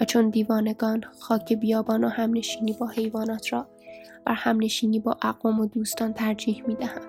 و 0.00 0.04
چون 0.04 0.30
دیوانگان 0.30 1.04
خاک 1.20 1.52
بیابان 1.52 2.04
و 2.04 2.08
همنشینی 2.08 2.72
با 2.72 2.86
حیوانات 2.86 3.52
را 3.52 3.66
بر 4.24 4.32
همنشینی 4.32 4.98
با 4.98 5.16
اقوام 5.22 5.60
و 5.60 5.66
دوستان 5.66 6.12
ترجیح 6.12 6.64
می 6.66 6.74
دهم. 6.74 7.02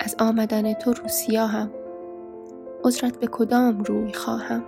از 0.00 0.16
آمدن 0.18 0.72
تو 0.72 0.92
رو 0.92 1.08
سیاهم 1.08 1.70
عذرت 2.84 3.20
به 3.20 3.26
کدام 3.26 3.82
روی 3.82 4.12
خواهم؟ 4.12 4.64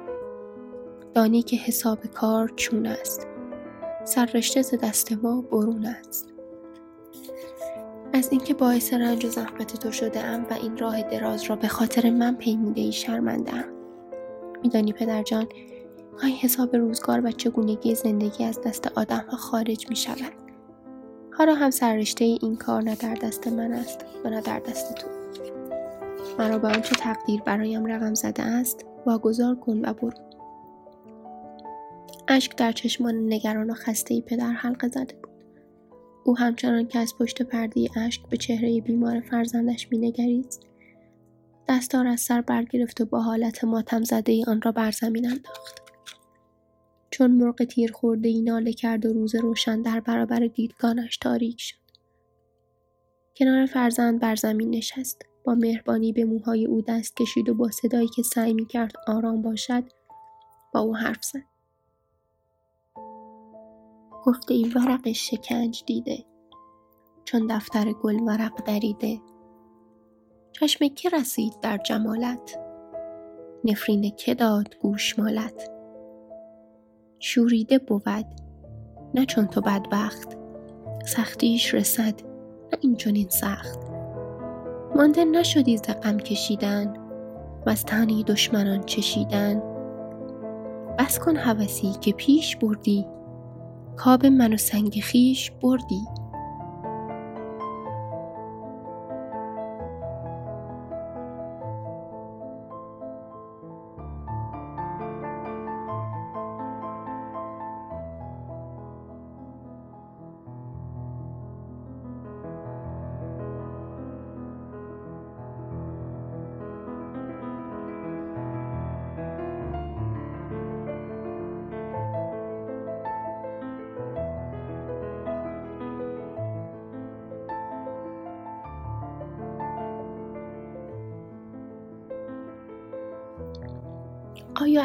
دانی 1.15 1.43
که 1.43 1.57
حساب 1.57 2.07
کار 2.07 2.53
چون 2.57 2.87
است. 2.87 3.27
سررشته 4.05 4.63
ز 4.63 4.75
دست 4.83 5.13
ما 5.13 5.41
برون 5.41 5.87
است. 5.87 6.38
از 8.13 8.29
اینکه 8.31 8.55
باعث 8.55 8.93
رنج 8.93 9.25
و 9.25 9.29
زحمت 9.29 9.77
تو 9.81 9.93
شده 9.93 10.25
ام 10.25 10.47
و 10.51 10.53
این 10.53 10.79
راه 10.79 11.03
دراز 11.03 11.43
را 11.43 11.57
به 11.57 11.69
خاطر 11.69 12.11
من 12.11 12.35
پیموده 12.35 12.81
ای 12.81 12.93
شرمنده 12.93 13.65
میدانی 14.63 14.93
پدرجان 14.93 15.49
گاهی 16.21 16.35
حساب 16.35 16.77
روزگار 16.77 17.27
و 17.27 17.31
چگونگی 17.31 17.95
زندگی 17.95 18.45
از 18.45 18.61
دست 18.61 18.93
آدم 18.95 19.27
ها 19.31 19.37
خارج 19.37 19.89
می 19.89 19.97
شود. 19.97 20.33
حالا 21.33 21.55
هم 21.55 21.71
سررشته 21.71 22.25
این 22.25 22.57
کار 22.57 22.83
نه 22.83 22.95
در 22.95 23.15
دست 23.15 23.47
من 23.47 23.73
است 23.73 24.05
و 24.25 24.31
نه 24.31 24.41
در 24.41 24.59
دست 24.59 24.95
تو. 24.95 25.09
مرا 26.39 26.59
به 26.59 26.69
آنچه 26.69 26.95
تقدیر 26.95 27.41
برایم 27.41 27.87
رقم 27.87 28.15
زده 28.15 28.43
است 28.43 28.85
واگذار 29.07 29.55
کن 29.55 29.85
و 29.85 29.93
برو. 29.95 30.13
اشک 32.29 32.57
در 32.57 32.73
چشمان 32.73 33.33
نگران 33.33 33.71
و 33.71 33.75
خسته 33.75 34.21
پدر 34.21 34.51
حلقه 34.51 34.89
زده 34.89 35.15
بود. 35.15 35.28
او 36.29 36.39
همچنان 36.39 36.87
که 36.87 36.99
از 36.99 37.15
پشت 37.19 37.43
پرده 37.43 37.89
اشک 37.97 38.29
به 38.29 38.37
چهره 38.37 38.81
بیمار 38.81 39.21
فرزندش 39.21 39.89
مینگریست 39.91 40.63
دستار 41.69 42.07
از 42.07 42.21
سر 42.21 42.41
برگرفت 42.41 43.01
و 43.01 43.05
با 43.05 43.21
حالت 43.21 43.65
ماتم 43.65 44.05
زده 44.05 44.33
ای 44.33 44.45
آن 44.45 44.63
را 44.63 44.73
بر 44.73 44.91
زمین 44.91 45.27
انداخت. 45.31 45.83
چون 47.11 47.31
مرغ 47.31 47.65
تیر 47.65 47.93
خورده 47.93 48.29
ای 48.29 48.43
ناله 48.43 48.73
کرد 48.73 49.07
و 49.07 49.13
روز 49.13 49.35
روشن 49.35 49.83
در 49.83 50.01
برابر 50.01 50.39
دیدگانش 50.39 51.17
تاریک 51.17 51.61
شد. 51.61 51.77
کنار 53.37 53.67
فرزند 53.67 54.21
بر 54.21 54.37
زمین 54.37 54.71
نشست. 54.71 55.23
با 55.45 55.55
مهربانی 55.55 56.13
به 56.13 56.25
موهای 56.25 56.67
او 56.67 56.83
دست 56.83 57.17
کشید 57.17 57.49
و 57.49 57.55
با 57.55 57.71
صدایی 57.71 58.09
که 58.09 58.23
سعی 58.23 58.55
می 58.55 58.67
کرد 58.67 58.93
آرام 59.07 59.43
باشد 59.43 59.85
با 60.75 60.81
او 60.81 60.97
حرف 60.97 61.25
زد. 61.25 61.58
گفته 64.29 64.55
ای 64.55 64.73
ورق 64.77 65.13
شکنج 65.13 65.83
دیده 65.87 66.25
چون 67.25 67.47
دفتر 67.47 67.93
گل 67.93 68.21
ورق 68.21 68.65
دریده. 68.65 69.21
چشم 70.53 70.89
که 70.89 71.09
رسید 71.09 71.61
در 71.63 71.79
جمالت 71.79 72.59
نفرین 73.65 74.11
که 74.17 74.35
داد 74.35 74.75
گوشمالت. 74.83 75.71
شوریده 77.19 77.79
بود 77.79 78.27
نه 79.15 79.27
چون 79.27 79.47
تو 79.47 79.61
بدبخت 79.61 80.37
سختیش 81.07 81.75
رسد 81.75 82.21
نه 82.73 82.79
این 82.81 82.97
چنین 82.97 83.29
سخت. 83.29 83.79
مانده 84.95 85.25
نشدی 85.25 85.77
ز 85.77 85.83
غم 85.83 86.19
کشیدن 86.19 86.97
و 87.67 87.71
از 87.71 87.85
دشمنان 88.27 88.83
چشیدن. 88.83 89.63
بس 90.99 91.19
کن 91.19 91.37
هوسی 91.37 91.93
که 92.01 92.13
پیش 92.13 92.57
بردی 92.57 93.07
کاب 93.99 94.27
من 94.27 94.53
و 94.53 94.57
سنگ 94.57 95.01
خیش 95.01 95.51
بردی. 95.51 96.18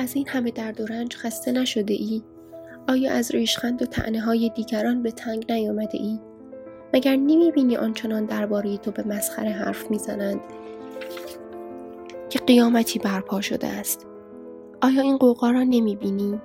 از 0.03 0.15
این 0.15 0.27
همه 0.27 0.51
درد 0.51 0.81
و 0.81 0.85
رنج 0.85 1.15
خسته 1.15 1.51
نشده 1.51 1.93
ای؟ 1.93 2.23
آیا 2.87 3.11
از 3.11 3.31
ریشخند 3.31 3.81
و 3.81 3.85
تعنه 3.85 4.21
های 4.21 4.51
دیگران 4.55 5.03
به 5.03 5.11
تنگ 5.11 5.51
نیامده 5.51 5.97
ای؟ 5.97 6.19
مگر 6.93 7.15
نمی 7.15 7.51
بینی 7.51 7.77
آنچنان 7.77 8.25
درباره 8.25 8.77
تو 8.77 8.91
به 8.91 9.07
مسخره 9.07 9.49
حرف 9.49 9.91
می‌زنند 9.91 10.39
که 12.29 12.39
قیامتی 12.39 12.99
برپا 12.99 13.41
شده 13.41 13.67
است 13.67 14.05
آیا 14.81 15.01
این 15.01 15.17
قوقا 15.17 15.51
را 15.51 15.63
نمی 15.63 15.95
بینی؟ 15.95 16.41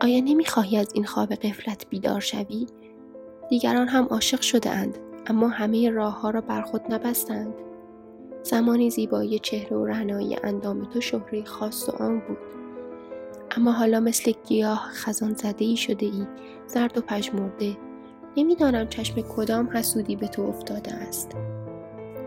آیا 0.00 0.20
نمی 0.20 0.44
خواهی 0.44 0.76
از 0.76 0.88
این 0.94 1.04
خواب 1.04 1.34
قفلت 1.34 1.86
بیدار 1.90 2.20
شوی؟ 2.20 2.66
دیگران 3.50 3.88
هم 3.88 4.04
عاشق 4.04 4.40
شده 4.40 4.70
اند 4.70 4.98
اما 5.26 5.48
همه 5.48 5.90
راه 5.90 6.20
ها 6.20 6.30
را 6.30 6.40
بر 6.40 6.62
خود 6.62 6.82
نبستند 6.88 7.54
زمانی 8.42 8.90
زیبایی 8.90 9.38
چهره 9.38 9.76
و 9.76 9.84
رعنایی 9.84 10.36
اندام 10.44 10.84
تو 10.84 11.00
شهره 11.00 11.44
خاص 11.44 11.88
و 11.88 11.92
عام 11.92 12.18
بود 12.18 12.57
اما 13.56 13.72
حالا 13.72 14.00
مثل 14.00 14.32
گیاه 14.48 14.88
خزان 14.92 15.34
زده 15.34 15.64
ای 15.64 15.76
شده 15.76 16.06
ای 16.06 16.26
زرد 16.66 16.98
و 16.98 17.00
پژمرده 17.00 17.76
نمی‌دانم 18.36 18.88
چشم 18.88 19.22
کدام 19.22 19.68
حسودی 19.72 20.16
به 20.16 20.28
تو 20.28 20.42
افتاده 20.42 20.94
است. 20.94 21.30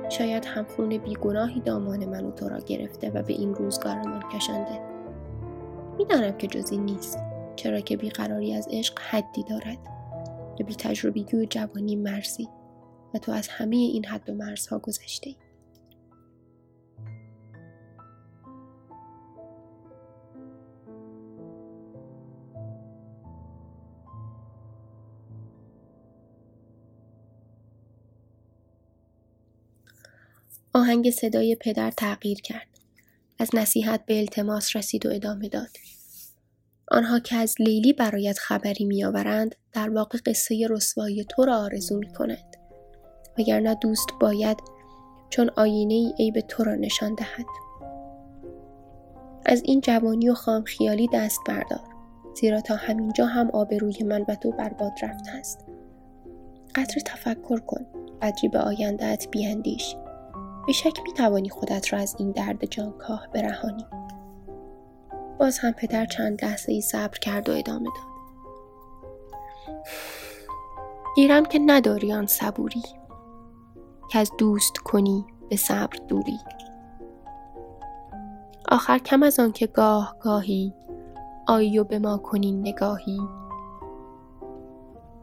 شاید 0.09 0.45
همخون 0.45 0.97
بیگناهی 0.97 1.59
دامان 1.59 2.05
من 2.05 2.25
و 2.25 2.31
تو 2.31 2.49
را 2.49 2.59
گرفته 2.59 3.09
و 3.09 3.23
به 3.23 3.33
این 3.33 3.55
روزگارمان 3.55 4.23
کشانده 4.29 4.81
می‌دانم 5.97 6.37
که 6.37 6.47
جزی 6.47 6.77
نیست. 6.77 7.19
چرا 7.55 7.79
که 7.79 7.97
بیقراری 7.97 8.53
از 8.53 8.67
عشق 8.71 8.99
حدی 8.99 9.43
دارد. 9.43 9.77
و 10.59 10.63
بی 10.63 10.75
تجربگی 10.75 11.37
و 11.37 11.45
جوانی 11.45 11.95
مرزی. 11.95 12.49
و 13.13 13.17
تو 13.17 13.31
از 13.31 13.47
همه 13.47 13.75
این 13.75 14.05
حد 14.05 14.29
و 14.29 14.33
مرزها 14.33 14.79
گذشته 14.79 15.29
ای. 15.29 15.35
آهنگ 30.73 31.09
صدای 31.09 31.55
پدر 31.55 31.91
تغییر 31.91 32.41
کرد. 32.41 32.67
از 33.39 33.49
نصیحت 33.53 34.05
به 34.05 34.19
التماس 34.19 34.75
رسید 34.75 35.05
و 35.05 35.09
ادامه 35.09 35.49
داد. 35.49 35.69
آنها 36.91 37.19
که 37.19 37.35
از 37.35 37.55
لیلی 37.59 37.93
برایت 37.93 38.39
خبری 38.39 38.85
میآورند 38.85 39.55
در 39.73 39.89
واقع 39.89 40.19
قصه 40.25 40.67
رسوایی 40.69 41.23
تو 41.23 41.45
را 41.45 41.57
آرزو 41.57 41.97
می 41.97 42.13
کنند. 42.13 42.57
وگرنه 43.39 43.75
دوست 43.75 44.07
باید 44.21 44.57
چون 45.29 45.51
آینه 45.57 45.93
ای 45.93 46.13
عیب 46.19 46.39
تو 46.39 46.63
را 46.63 46.75
نشان 46.75 47.15
دهد. 47.15 47.45
از 49.45 49.61
این 49.65 49.81
جوانی 49.81 50.29
و 50.29 50.33
خام 50.33 50.63
خیالی 50.63 51.09
دست 51.13 51.39
بردار. 51.47 51.87
زیرا 52.41 52.61
تا 52.61 52.75
همینجا 52.75 53.25
هم 53.25 53.49
آبروی 53.51 54.03
من 54.03 54.25
و 54.27 54.35
تو 54.35 54.51
برباد 54.51 54.91
رفته 55.01 55.31
است. 55.31 55.65
قطر 56.75 56.99
تفکر 56.99 57.59
کن. 57.59 57.85
قدری 58.21 58.47
به 58.47 58.59
آیندهت 58.59 59.27
بیاندیش. 59.31 59.95
به 60.67 60.73
شک 60.73 61.03
می 61.03 61.13
توانی 61.13 61.49
خودت 61.49 61.93
را 61.93 61.99
از 61.99 62.15
این 62.19 62.31
درد 62.31 62.65
جانکاه 62.65 63.27
برهانی. 63.33 63.85
باز 65.39 65.59
هم 65.59 65.71
پدر 65.71 66.05
چند 66.05 66.45
لحظه 66.45 66.71
ای 66.71 66.81
صبر 66.81 67.19
کرد 67.19 67.49
و 67.49 67.51
ادامه 67.51 67.85
داد. 67.85 68.11
گیرم 71.15 71.45
که 71.45 71.59
نداری 71.65 72.13
آن 72.13 72.27
صبوری 72.27 72.83
که 74.11 74.19
از 74.19 74.31
دوست 74.37 74.77
کنی 74.77 75.25
به 75.49 75.55
صبر 75.55 75.97
دوری 76.07 76.39
آخر 78.71 78.97
کم 78.97 79.23
از 79.23 79.39
آن 79.39 79.51
که 79.51 79.67
گاه 79.67 80.15
گاهی 80.19 80.73
آیی 81.47 81.79
و 81.79 81.83
به 81.83 81.99
ما 81.99 82.17
کنی 82.17 82.51
نگاهی 82.51 83.19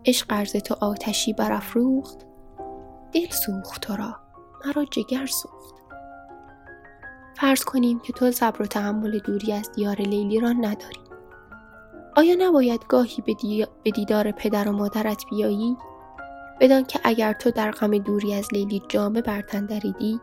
عشق 0.07 0.27
قرض 0.27 0.53
تو 0.53 0.77
آتشی 0.81 1.33
برافروخت 1.33 2.27
دل 3.13 3.31
سوخت 3.31 3.83
تو 3.83 3.97
را 3.97 4.17
مرا 4.67 4.85
جگر 4.85 5.27
سوخت. 5.27 5.75
فرض 7.37 7.65
کنیم 7.65 7.99
که 7.99 8.13
تو 8.13 8.31
صبر 8.31 8.63
و 8.63 8.67
تحمل 8.67 9.19
دوری 9.19 9.53
از 9.53 9.73
دیار 9.73 9.97
لیلی 9.97 10.41
را 10.41 10.53
نداری. 10.53 11.01
آیا 12.17 12.37
نباید 12.39 12.85
گاهی 12.89 13.23
به 13.85 13.91
دیدار 13.91 14.31
پدر 14.31 14.69
و 14.69 14.73
مادرت 14.73 15.25
بیایی؟ 15.31 15.77
بدان 16.61 16.85
که 16.85 17.01
اگر 17.05 17.33
تو 17.33 17.51
در 17.51 17.71
غم 17.71 17.99
دوری 17.99 18.35
از 18.35 18.49
لیلی 18.53 18.83
جامه 18.89 19.23
برتن 19.23 19.67
دریدی 19.67 20.21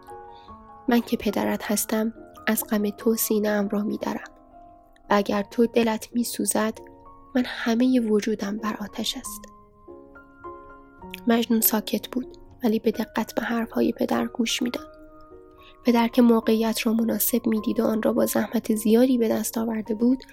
من 0.88 1.02
که 1.02 1.18
پدرت 1.18 1.72
هستم 1.72 2.14
از 2.48 2.64
غم 2.70 2.90
تو 2.90 3.16
سینه 3.16 3.50
ام 3.50 3.70
را 3.70 3.82
میدرم 3.82 4.32
و 5.10 5.14
اگر 5.14 5.44
تو 5.44 5.66
دلت 5.66 6.10
می 6.14 6.24
سوزد 6.24 6.80
من 7.36 7.44
همه 7.46 8.00
وجودم 8.00 8.58
بر 8.58 8.78
آتش 8.82 9.18
است. 9.18 9.42
مجنون 11.28 11.62
ساکت 11.62 12.08
بود. 12.08 12.38
ولی 12.66 12.80
به 12.80 12.92
دقت 12.92 13.36
به 13.36 13.42
حرفهای 13.42 13.92
پدر 13.92 14.26
گوش 14.26 14.62
می‌داد. 14.62 14.96
پدر 15.86 16.08
که 16.08 16.22
موقعیت 16.22 16.88
را 16.88 16.94
مناسب 16.94 17.48
می‌دید 17.48 17.80
و 17.80 17.86
آن 17.86 18.02
را 18.02 18.14
با 18.14 18.26
زحمت 18.26 18.76
زیادی 18.76 19.18
به 19.18 19.28
دست 19.28 19.58
آورده 19.58 19.96
بود 19.96 20.24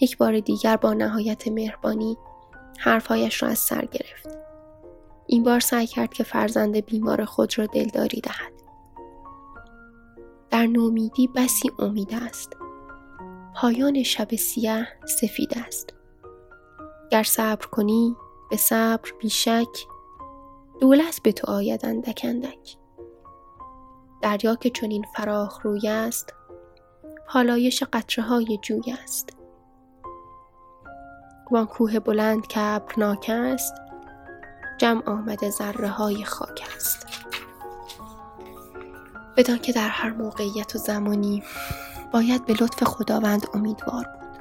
یک 0.00 0.18
بار 0.18 0.40
دیگر 0.40 0.76
با 0.76 0.94
نهایت 0.94 1.48
مهربانی 1.48 2.16
حرفهایش 2.78 3.42
را 3.42 3.48
از 3.48 3.58
سر 3.58 3.84
گرفت. 3.84 4.38
این 5.26 5.42
بار 5.42 5.60
سعی 5.60 5.86
کرد 5.86 6.14
که 6.14 6.24
فرزند 6.24 6.86
بیمار 6.86 7.24
خود 7.24 7.58
را 7.58 7.66
دلداری 7.66 8.20
دهد. 8.20 8.52
در 10.50 10.66
نومیدی 10.66 11.28
بسی 11.28 11.70
امید 11.78 12.14
است. 12.14 12.56
پایان 13.56 14.02
شب 14.02 14.36
سیاه 14.36 14.86
سفید 15.20 15.58
است. 15.66 15.94
گر 17.10 17.22
صبر 17.22 17.66
کنی 17.66 18.16
به 18.50 18.56
صبر 18.56 19.10
بیشک 19.20 19.86
دولت 20.80 21.20
به 21.22 21.32
تو 21.32 21.52
آید 21.52 21.86
اندک 21.86 22.20
اندک. 22.24 22.76
دریا 24.22 24.54
که 24.54 24.70
چنین 24.70 25.04
فراخ 25.14 25.60
روی 25.62 25.88
است 25.88 26.34
پالایش 27.26 27.82
قطره 27.82 28.24
های 28.24 28.58
جوی 28.62 28.92
است. 29.04 29.28
وان 31.50 31.66
کوه 31.66 31.98
بلند 31.98 32.46
که 32.46 32.60
ابرناک 32.60 33.30
است 33.34 33.74
جمع 34.78 35.10
آمده 35.10 35.50
ذره 35.50 35.88
های 35.88 36.24
خاک 36.24 36.62
است. 36.76 37.06
بدان 39.36 39.58
که 39.58 39.72
در 39.72 39.88
هر 39.88 40.10
موقعیت 40.10 40.76
و 40.76 40.78
زمانی 40.78 41.42
باید 42.12 42.46
به 42.46 42.52
لطف 42.52 42.84
خداوند 42.84 43.46
امیدوار 43.54 44.04
بود. 44.04 44.40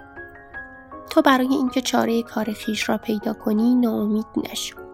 تو 1.09 1.21
برای 1.21 1.47
اینکه 1.47 1.81
چاره 1.81 2.23
کار 2.23 2.53
خیش 2.53 2.89
را 2.89 2.97
پیدا 2.97 3.33
کنی 3.33 3.75
ناامید 3.75 4.25
نشو. 4.51 4.84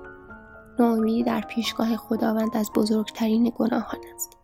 ناامیدی 0.82 1.24
در 1.24 1.42
پیشگاه 1.42 1.98
خداوند 1.98 2.58
از 2.58 2.72
بزرگترین 2.76 3.52
گناهان 3.56 4.00
است. 4.16 4.38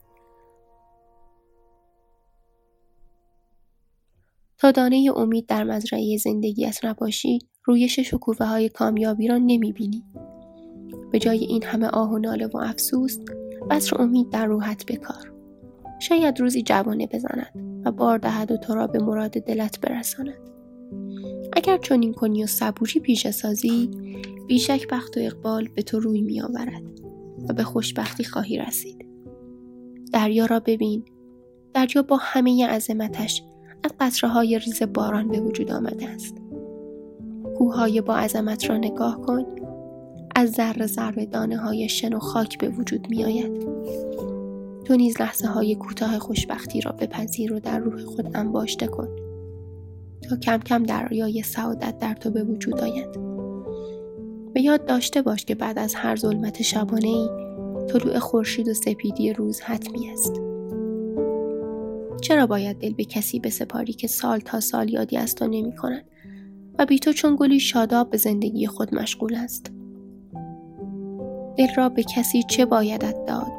تا 4.58 4.72
دانه 4.72 5.12
امید 5.16 5.46
در 5.46 5.64
مزرعه 5.64 6.18
زندگیت 6.18 6.86
نباشی 6.86 7.40
رویش 7.64 8.00
شکوفه 8.00 8.46
های 8.46 8.70
کامیابی 8.70 9.28
را 9.28 9.38
نمی 9.38 9.72
بینی. 9.72 10.04
به 11.12 11.20
جای 11.20 11.40
این 11.40 11.64
همه 11.64 11.88
آه 11.88 12.12
و 12.12 12.18
ناله 12.18 12.48
و 12.48 12.58
افسوس 12.58 13.18
بسر 13.70 14.02
امید 14.02 14.30
در 14.30 14.46
روحت 14.46 14.86
بکار. 14.86 15.34
شاید 16.00 16.40
روزی 16.40 16.62
جوانه 16.62 17.08
بزند 17.08 17.82
و 17.86 17.92
بار 17.92 18.18
دهد 18.18 18.52
و 18.52 18.58
تو 18.58 18.76
را 18.76 18.88
به 18.88 19.00
مراد 19.00 19.32
دلت 19.32 19.80
برساند. 19.82 20.50
اگر 21.54 21.78
چنین 21.78 22.14
کنی 22.14 22.44
و 22.44 22.48
صبوری 22.48 23.00
پیش 23.00 23.30
سازی 23.30 23.90
بیشک 24.48 24.88
بخت 24.88 25.18
و 25.18 25.20
اقبال 25.20 25.68
به 25.68 25.82
تو 25.82 26.00
روی 26.00 26.22
می 26.22 26.42
آورد 26.42 26.84
و 27.50 27.54
به 27.54 27.64
خوشبختی 27.64 28.24
خواهی 28.24 28.58
رسید. 28.58 29.06
دریا 30.14 30.46
را 30.46 30.60
ببین. 30.60 31.04
دریا 31.74 32.02
با 32.02 32.18
همه 32.22 32.68
عظمتش 32.68 33.44
از 33.84 33.92
قطره 34.00 34.30
های 34.30 34.60
ریز 34.60 34.84
باران 34.84 35.28
به 35.28 35.40
وجود 35.40 35.72
آمده 35.72 36.10
است. 36.10 36.36
کوههای 37.58 38.02
با 38.02 38.16
عظمت 38.16 38.70
را 38.70 38.78
نگاه 38.78 39.22
کن. 39.22 39.46
از 40.36 40.52
ذره 40.52 40.86
ذره 40.88 41.26
دانه 41.26 41.58
های 41.58 41.90
شن 41.90 42.14
و 42.14 42.20
خاک 42.20 42.58
به 42.58 42.70
وجود 42.70 43.10
می 43.10 43.24
آید. 43.24 43.68
تو 44.86 44.96
نیز 44.96 45.22
لحظه 45.22 45.48
های 45.48 45.76
کوتاه 45.76 46.20
خوشبختی 46.20 46.82
را 46.82 46.92
بپذیر 46.92 47.54
و 47.54 47.60
در 47.60 47.80
روح 47.80 48.04
خود 48.04 48.38
انباشته 48.38 48.88
کن. 48.88 49.08
تا 50.30 50.36
کم 50.36 50.58
کم 50.58 50.84
دریای 50.84 51.42
سعادت 51.42 51.98
در 51.98 52.14
تو 52.14 52.32
به 52.32 52.44
وجود 52.44 52.80
آید. 52.80 53.27
به 54.58 54.64
یاد 54.64 54.86
داشته 54.86 55.22
باش 55.22 55.46
که 55.46 55.56
بعد 55.56 55.80
از 55.80 55.96
هر 55.96 56.16
ظلمت 56.16 56.62
شبانه 56.62 57.08
ای 57.08 57.30
طلوع 57.88 58.20
خورشید 58.20 58.68
و 58.68 58.74
سپیدی 58.74 59.34
روز 59.34 59.62
حتمی 59.62 60.10
است. 60.10 60.42
چرا 62.22 62.48
باید 62.48 62.78
دل 62.78 62.94
به 62.94 63.06
کسی 63.06 63.40
بسپاری 63.40 63.94
که 63.94 64.08
سال 64.08 64.40
تا 64.40 64.60
سال 64.60 64.90
یادی 64.90 65.18
از 65.18 65.36
تو 65.36 65.48
نمی 65.48 65.76
کند 65.76 66.06
و 66.80 66.86
بی 66.86 67.00
تو 67.00 67.14
چون 67.14 67.38
گلی 67.40 67.60
شاداب 67.60 68.10
به 68.10 68.18
زندگی 68.18 68.68
خود 68.68 68.96
مشغول 68.96 69.36
است؟ 69.36 69.72
دل 71.58 71.68
را 71.78 71.90
به 71.90 72.04
کسی 72.04 72.44
چه 72.44 72.66
بایدت 72.66 73.26
داد؟ 73.28 73.52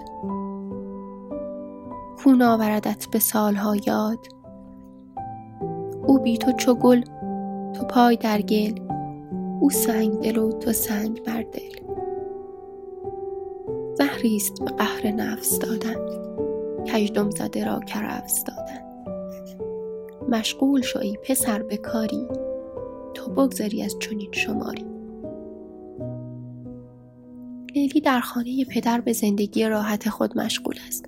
کون 2.24 2.42
آوردت 2.42 3.06
به 3.12 3.18
سالها 3.18 3.76
یاد؟ 3.86 4.18
او 6.06 6.18
بی 6.18 6.38
تو 6.38 6.52
چو 6.52 6.74
گل 6.74 7.02
تو 7.74 7.84
پای 7.84 8.16
در 8.16 8.42
گل. 8.42 8.87
او 9.60 9.70
سنگ 9.70 10.20
دل 10.20 10.38
و 10.38 10.52
تو 10.52 10.72
سنگ 10.72 11.22
بر 11.22 11.42
دل. 11.42 11.88
زهریست 13.98 14.64
به 14.64 14.70
قهر 14.70 15.10
نفس 15.10 15.58
دادن. 15.58 15.96
کژدم 16.86 17.30
زده 17.30 17.64
را 17.64 17.80
کرفس 17.80 18.44
دادن. 18.44 18.88
مشغول 20.28 20.82
شوی 20.82 21.16
پسر 21.22 21.62
به 21.62 21.76
کاری. 21.76 22.28
تو 23.14 23.30
بگذری 23.30 23.82
از 23.82 23.96
چنین 23.98 24.32
شماری. 24.32 24.84
لیلی 27.74 28.00
در 28.00 28.20
خانه 28.20 28.64
پدر 28.64 29.00
به 29.00 29.12
زندگی 29.12 29.68
راحت 29.68 30.08
خود 30.08 30.38
مشغول 30.38 30.74
است. 30.86 31.04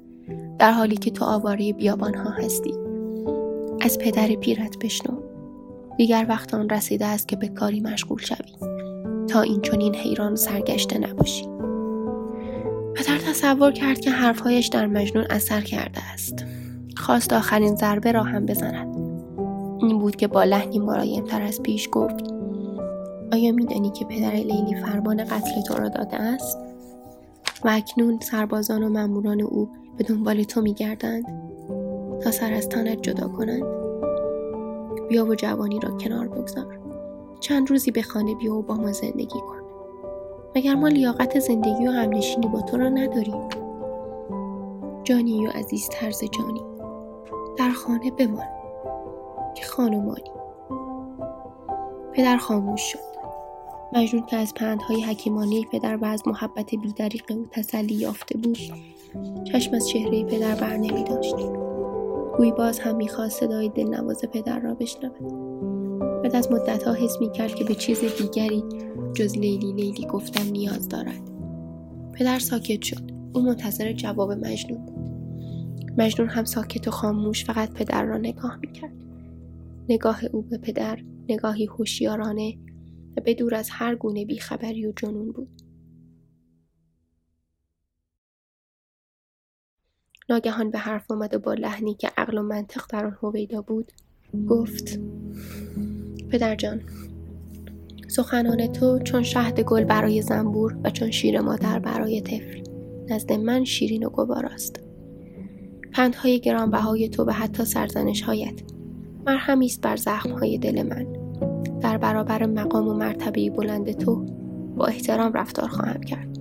در 0.59 0.73
حالی 0.73 0.97
که 0.97 1.11
تو 1.11 1.25
آواره 1.25 1.73
بیابان 1.73 2.15
ها 2.15 2.31
هستی. 2.31 2.75
از 3.81 3.99
پدر 3.99 4.29
پیرت 4.29 4.79
بشنو. 4.79 5.30
دیگر 6.01 6.27
وقت 6.29 6.55
آن 6.55 6.69
رسیده 6.69 7.07
است 7.07 7.29
که 7.29 7.37
به 7.37 7.49
کاری 7.49 7.81
مشغول 7.81 8.19
شوی. 8.19 8.69
تا 9.29 9.41
این 9.41 9.61
چنین 9.61 9.95
حیران 9.95 10.37
سرگشته 10.37 10.99
نباشی. 10.99 11.45
پدر 12.95 13.19
تصور 13.19 13.73
کرد 13.73 14.01
که 14.01 14.11
حرفهایش 14.11 14.67
در 14.67 14.87
مجنون 14.87 15.27
اثر 15.31 15.61
کرده 15.61 16.01
است. 16.13 16.45
خواست 16.97 17.33
آخرین 17.33 17.77
ضربه 17.77 18.13
را 18.13 18.23
هم 18.23 18.47
بزند. 18.47 18.97
این 19.81 19.99
بود 19.99 20.17
که 20.17 20.27
با 20.27 20.45
لحنی 20.45 20.79
ملایمتر 20.79 21.43
از 21.43 21.63
پیش 21.63 21.89
گفت 21.93 22.25
آیا 23.33 23.53
میدانی 23.53 23.91
که 23.91 24.05
پدر 24.05 24.33
لیلی 24.33 24.75
فرمان 24.83 25.25
قتل 25.25 25.63
تو 25.67 25.75
را 25.75 25.89
داده 25.89 26.17
است؟ 26.17 26.59
و 27.65 27.69
اکنون 27.69 28.21
سربازان 28.21 28.83
و 28.83 28.89
ماموران 28.89 29.41
او 29.41 29.71
به 29.99 30.05
دنبال 30.05 30.43
تو 30.43 30.61
میگردند 30.61 31.25
تا 32.23 32.31
سر 32.31 32.53
از 32.53 32.69
تنت 32.69 33.03
جدا 33.03 33.29
کنند. 33.29 33.80
بیا 35.11 35.27
و 35.27 35.35
جوانی 35.35 35.81
را 35.81 35.91
کنار 35.91 36.29
بگذار. 36.29 36.79
چند 37.41 37.71
روزی 37.71 37.91
به 37.91 38.03
خانه 38.03 38.35
بیا 38.35 38.55
و 38.55 38.63
با 38.63 38.75
ما 38.75 38.93
زندگی 38.93 39.41
کن. 39.41 39.61
مگر 40.57 40.75
ما 40.75 40.89
لیاقت 40.89 41.39
زندگی 41.39 41.87
و 41.87 41.91
همنشینی 41.91 42.47
با 42.47 42.61
تو 42.61 42.77
را 42.77 42.89
نداریم؟ 42.89 43.49
جانی 45.05 45.47
و 45.47 45.51
عزیز 45.51 45.89
طرز 45.93 46.25
جانی 46.25 46.63
در 47.59 47.71
خانه 47.71 48.11
بمان 48.11 48.47
که 49.55 49.65
خانمانی. 49.65 50.31
پدر 52.13 52.37
خاموش 52.37 52.81
شد. 52.81 53.11
مجنون 53.93 54.27
که 54.27 54.37
از 54.37 54.55
پندهای 54.55 55.03
حکیمانه 55.03 55.65
پدر 55.65 55.97
و 55.97 56.05
از 56.05 56.29
محبت 56.29 56.75
بیدریق 56.75 57.25
او 57.31 57.47
تسلی 57.51 57.95
یافته 57.95 58.39
بود 58.39 58.59
چشم 59.53 59.75
از 59.75 59.89
چهره 59.89 60.25
پدر 60.25 60.55
بر 60.55 60.77
نمی 60.77 61.05
داشت 61.05 61.35
گوی 62.37 62.53
باز 62.53 62.79
هم 62.79 62.97
می‌خواست 62.97 63.41
صدای 63.41 63.69
دلنواز 63.69 64.25
پدر 64.33 64.61
را 64.61 64.75
بشنود. 64.75 65.51
بعد 66.23 66.37
از 66.37 66.53
مدتها 66.53 66.93
حس 66.93 67.17
می‌کرد 67.21 67.55
که 67.55 67.65
به 67.65 67.75
چیز 67.75 68.01
دیگری 68.01 68.65
جز 69.15 69.37
لیلی 69.37 69.73
لیلی 69.73 70.07
گفتن 70.07 70.47
نیاز 70.47 70.89
دارد. 70.89 71.31
پدر 72.15 72.39
ساکت 72.39 72.83
شد. 72.83 73.11
او 73.33 73.43
منتظر 73.43 73.93
جواب 73.93 74.33
مجنون 74.33 74.87
بود. 74.87 75.11
مجنون 75.99 76.29
هم 76.29 76.45
ساکت 76.45 76.89
و 76.89 76.91
خاموش 76.91 77.45
فقط 77.45 77.73
پدر 77.73 78.05
را 78.05 78.19
نگاه 78.19 78.57
می‌کرد. 78.57 78.93
نگاه 79.89 80.25
او 80.33 80.43
به 80.43 80.59
پدر 80.59 80.99
نگاهی 81.29 81.67
هوشیارانه 81.67 82.55
و 83.17 83.21
به 83.21 83.35
دور 83.35 83.55
از 83.55 83.69
هر 83.73 83.95
گونه 83.95 84.25
بیخبری 84.25 84.87
و 84.87 84.93
جنون 84.97 85.33
بود. 85.33 85.60
ناگهان 90.31 90.71
به 90.71 90.79
حرف 90.79 91.11
آمد 91.11 91.35
و 91.35 91.39
با 91.39 91.55
لحنی 91.55 91.95
که 91.95 92.11
عقل 92.17 92.39
و 92.39 92.43
منطق 92.43 92.85
در 92.89 93.07
آن 93.07 93.17
هویدا 93.23 93.63
بود 93.63 93.93
گفت 94.49 95.01
پدر 96.31 96.55
جان 96.55 96.81
سخنان 98.09 98.67
تو 98.67 98.99
چون 98.99 99.23
شهد 99.23 99.61
گل 99.61 99.85
برای 99.85 100.23
زنبور 100.23 100.77
و 100.85 100.91
چون 100.91 101.11
شیر 101.11 101.41
مادر 101.41 101.79
برای 101.79 102.21
طفل 102.21 102.63
نزد 103.09 103.33
من 103.33 103.65
شیرین 103.65 104.07
و 104.07 104.11
گواراست 104.11 104.81
پندهای 105.93 106.41
گرانبهای 106.41 107.09
تو 107.09 107.25
و 107.25 107.31
حتی 107.31 107.65
سرزنشهایت 107.65 108.63
مرهمی 109.27 109.67
است 109.67 109.81
بر 109.81 109.97
زخمهای 109.97 110.59
دل 110.59 110.83
من. 110.83 111.07
در 111.81 111.99
برابر 111.99 112.47
مقام 112.47 112.89
و 112.89 112.95
مرتبه 112.95 113.51
بلند 113.51 113.93
تو 113.93 114.27
با 114.77 114.87
احترام 114.87 115.33
رفتار 115.33 115.69
خواهم 115.69 116.01
کرد. 116.01 116.39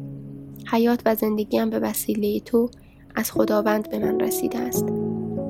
حیات 0.72 1.02
و 1.06 1.16
زندگیم 1.16 1.70
به 1.70 1.80
وسیله 1.80 2.40
تو 2.40 2.70
از 3.16 3.32
خداوند 3.32 3.90
به 3.90 4.00
من 4.00 4.20
رسیده 4.20 4.60
است 4.60 4.86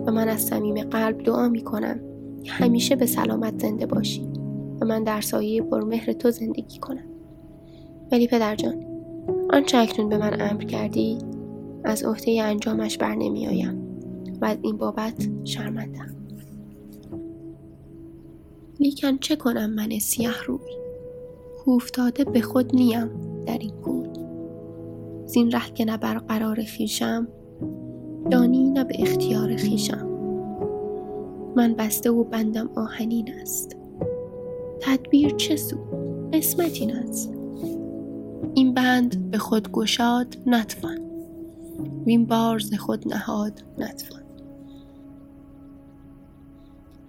و 0.05 0.11
من 0.11 0.29
از 0.29 0.41
صمیم 0.41 0.83
قلب 0.83 1.23
دعا 1.23 1.49
می 1.49 1.61
کنم 1.61 1.99
که 2.43 2.51
همیشه 2.51 2.95
به 2.95 3.05
سلامت 3.05 3.61
زنده 3.61 3.85
باشی 3.85 4.29
و 4.81 4.85
من 4.85 5.03
در 5.03 5.21
سایه 5.21 5.61
پرمهر 5.61 6.13
تو 6.13 6.31
زندگی 6.31 6.79
کنم. 6.79 7.05
ولی 8.11 8.27
پدر 8.27 8.55
جان 8.55 8.85
آنچه 9.49 9.77
اکنون 9.77 10.09
به 10.09 10.17
من 10.17 10.41
امر 10.41 10.63
کردی 10.63 11.17
از 11.83 12.03
عهده 12.03 12.43
انجامش 12.43 12.97
بر 12.97 13.15
نمیآیم 13.15 13.89
و 14.41 14.45
از 14.45 14.57
این 14.61 14.77
بابت 14.77 15.29
شرمندم. 15.43 16.15
لیکن 18.79 19.17
چه 19.17 19.35
کنم 19.35 19.69
من 19.69 19.99
سیه 19.99 20.43
روی؟ 20.43 20.79
کوفتاده 21.65 22.23
به 22.23 22.41
خود 22.41 22.75
نیم 22.75 23.09
در 23.45 23.57
این 23.57 23.73
گور 23.81 24.07
زین 25.25 25.51
ره 25.51 25.71
که 25.73 25.85
نه 25.85 25.97
بر 25.97 26.17
قرار 26.17 26.63
خیشم 26.63 27.27
دانی 28.31 28.69
نه 28.69 28.83
به 28.83 28.95
اختیار 28.99 29.55
خیشم 29.55 30.07
من 31.55 31.73
بسته 31.73 32.11
و 32.11 32.23
بندم 32.23 32.69
آهنین 32.75 33.33
است. 33.41 33.75
تدبیر 34.81 35.29
چه 35.29 35.55
سو؟ 35.55 35.77
قسمت 36.33 36.81
این 36.81 36.95
است. 36.95 37.33
این 38.53 38.73
بند 38.73 39.31
به 39.31 39.37
خود 39.37 39.71
گشاد 39.71 40.37
نتوان. 40.45 40.99
وین 42.05 42.25
بار 42.25 42.59
ز 42.59 42.73
خود 42.73 43.13
نهاد 43.13 43.63
نتوان. 43.77 44.21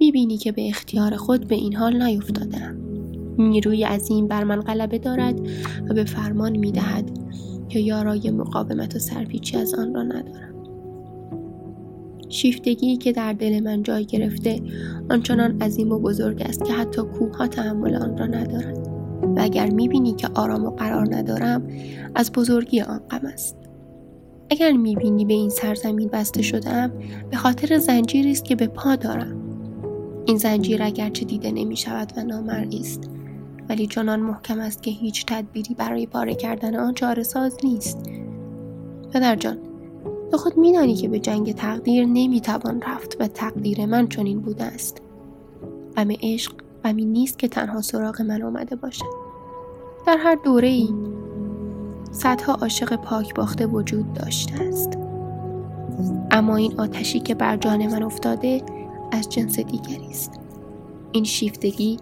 می‌بینی 0.01 0.37
که 0.37 0.53
به 0.53 0.68
اختیار 0.68 1.16
خود 1.16 1.49
به 1.49 1.55
این 1.55 1.77
حال 1.77 2.03
نیفتادم 2.03 2.77
نیروی 3.38 3.85
عظیم 3.85 4.27
بر 4.27 4.44
من 4.44 4.61
غلبه 4.61 4.99
دارد 4.99 5.40
و 5.88 5.94
به 5.94 6.05
فرمان 6.05 6.57
می‌دهد 6.57 7.11
که 7.68 7.81
یارای 7.81 8.31
مقاومت 8.31 8.96
و 8.96 8.99
سرپیچی 8.99 9.57
از 9.57 9.75
آن 9.75 9.94
را 9.94 10.03
ندارم. 10.03 10.50
شیفتگی 12.31 12.97
که 12.97 13.12
در 13.12 13.33
دل 13.33 13.61
من 13.61 13.83
جای 13.83 14.05
گرفته 14.05 14.62
آنچنان 15.11 15.62
عظیم 15.62 15.93
و 15.93 15.99
بزرگ 15.99 16.43
است 16.43 16.64
که 16.64 16.73
حتی 16.73 17.03
کوه 17.03 17.47
تحمل 17.47 17.95
آن 17.95 18.19
را 18.19 18.27
ندارد 18.27 18.79
و 19.37 19.40
اگر 19.40 19.71
می‌بینی 19.71 20.12
که 20.12 20.29
آرام 20.35 20.64
و 20.64 20.71
قرار 20.71 21.14
ندارم 21.14 21.66
از 22.14 22.33
بزرگی 22.33 22.81
آن 22.81 22.99
غم 22.99 23.27
است. 23.27 23.57
اگر 24.51 24.73
می‌بینی 24.73 25.25
به 25.25 25.35
این 25.35 25.51
سرزمین 25.51 26.09
بسته 26.09 26.43
شدم 26.43 26.93
به 27.31 27.37
خاطر 27.37 27.79
زنجیری 27.79 28.31
است 28.31 28.45
که 28.45 28.57
به 28.57 28.66
پا 28.66 28.97
دارم. 28.97 29.37
این 30.27 30.37
زنجیر 30.37 30.83
اگرچه 30.83 31.25
دیده 31.25 31.51
نمی 31.51 31.77
شود 31.77 32.12
و 32.16 32.23
نامرئی 32.23 32.81
است 32.81 33.11
ولی 33.69 33.87
چنان 33.87 34.21
محکم 34.21 34.61
است 34.61 34.83
که 34.83 34.90
هیچ 34.90 35.27
تدبیری 35.27 35.75
برای 35.75 36.07
پاره 36.07 36.35
کردن 36.35 36.77
آن 36.77 36.95
چاره 36.95 37.23
ساز 37.23 37.57
نیست. 37.64 37.99
پدر 39.12 39.37
تو 40.31 40.37
خود 40.37 40.59
میدانی 40.59 40.95
که 40.95 41.09
به 41.09 41.19
جنگ 41.19 41.55
تقدیر 41.55 42.07
نمی‌توان 42.07 42.83
رفت 42.83 43.16
و 43.21 43.27
تقدیر 43.27 43.87
من 43.87 44.09
چنین 44.09 44.40
بوده 44.40 44.64
است. 44.64 45.03
غم 45.97 46.09
عشق 46.23 46.53
غمی 46.85 47.05
نیست 47.05 47.38
که 47.38 47.49
تنها 47.49 47.81
سراغ 47.81 48.23
من 48.23 48.43
آمده 48.43 48.77
باشد. 48.77 49.31
در 50.07 50.16
هر 50.16 50.35
دوره 50.45 50.69
ای 50.69 50.88
صدها 52.11 52.55
عاشق 52.55 52.97
پاک 52.97 53.35
باخته 53.35 53.66
وجود 53.66 54.12
داشته 54.12 54.64
است. 54.64 54.99
اما 56.31 56.57
این 56.57 56.81
آتشی 56.81 57.21
که 57.21 57.35
بر 57.35 57.57
جان 57.57 57.87
من 57.87 58.03
افتاده 58.03 58.62
از 59.12 59.29
جنس 59.29 59.61
دیگری 59.61 60.07
است. 60.11 60.40
این 61.12 61.25
شیفتگی 61.25 61.97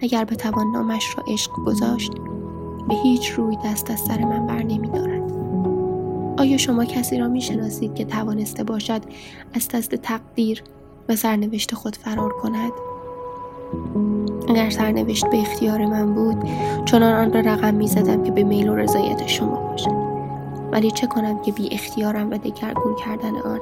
اگر 0.00 0.24
به 0.24 0.36
توان 0.36 0.70
نامش 0.72 1.14
را 1.18 1.24
عشق 1.32 1.50
گذاشت 1.66 2.12
به 2.88 2.94
هیچ 2.94 3.30
روی 3.30 3.56
دست 3.64 3.90
از 3.90 4.00
سر 4.00 4.24
من 4.24 4.46
بر 4.46 4.62
نمی 4.62 4.88
دارد. 4.88 5.13
آیا 6.36 6.56
شما 6.56 6.84
کسی 6.84 7.18
را 7.18 7.28
می 7.28 7.40
شناسید 7.40 7.94
که 7.94 8.04
توانسته 8.04 8.64
باشد 8.64 9.02
از 9.54 9.68
دست 9.68 9.94
تقدیر 9.94 10.62
و 11.08 11.16
سرنوشت 11.16 11.74
خود 11.74 11.96
فرار 11.96 12.32
کند؟ 12.32 12.72
اگر 14.48 14.70
سرنوشت 14.70 15.26
به 15.26 15.40
اختیار 15.40 15.86
من 15.86 16.14
بود 16.14 16.36
چنان 16.84 17.14
آن 17.14 17.32
را 17.32 17.40
رقم 17.40 17.74
می 17.74 17.88
زدم 17.88 18.22
که 18.22 18.30
به 18.30 18.44
میل 18.44 18.68
و 18.68 18.74
رضایت 18.74 19.26
شما 19.26 19.56
باشد 19.56 20.04
ولی 20.72 20.90
چه 20.90 21.06
کنم 21.06 21.42
که 21.42 21.52
بی 21.52 21.68
اختیارم 21.72 22.30
و 22.30 22.38
دگرگون 22.38 22.96
کردن 22.96 23.36
آن 23.36 23.60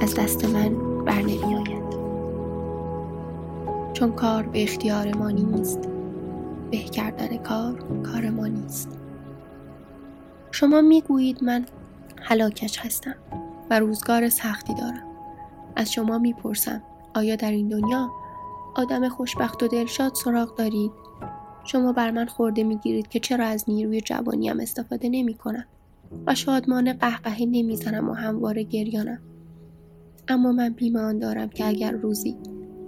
از 0.00 0.14
دست 0.14 0.44
من 0.44 1.04
بر 1.04 1.22
نمی 1.22 1.54
آید. 1.54 1.82
چون 3.92 4.12
کار 4.12 4.42
به 4.42 4.62
اختیار 4.62 5.14
ما 5.14 5.30
نیست 5.30 5.78
به 6.70 6.78
کردن 6.78 7.36
کار 7.36 7.84
کار 8.02 8.30
ما 8.30 8.46
نیست 8.46 8.88
شما 10.50 10.80
می‌گویید 10.80 11.44
من 11.44 11.66
حلاکش 12.24 12.78
هستم 12.78 13.14
و 13.70 13.78
روزگار 13.78 14.28
سختی 14.28 14.74
دارم. 14.74 15.06
از 15.76 15.92
شما 15.92 16.18
می‌پرسم 16.18 16.82
آیا 17.14 17.36
در 17.36 17.50
این 17.50 17.68
دنیا 17.68 18.10
آدم 18.74 19.08
خوشبخت 19.08 19.62
و 19.62 19.68
دلشاد 19.68 20.14
سراغ 20.14 20.56
دارید؟ 20.56 20.90
شما 21.64 21.92
بر 21.92 22.10
من 22.10 22.26
خورده 22.26 22.64
می‌گیرید 22.64 23.08
که 23.08 23.20
چرا 23.20 23.46
از 23.46 23.64
نیروی 23.68 24.00
جوانیم 24.00 24.60
استفاده 24.60 25.08
نمی 25.08 25.34
کنم 25.34 25.64
و 26.26 26.34
شادمان 26.34 26.92
قهقهه 26.92 27.46
نمی‌زنم 27.46 28.08
و 28.08 28.12
همواره 28.12 28.62
گریانم. 28.62 29.18
اما 30.28 30.52
من 30.52 30.68
بیمان 30.68 31.18
دارم 31.18 31.48
که 31.48 31.66
اگر 31.66 31.90
روزی 31.90 32.36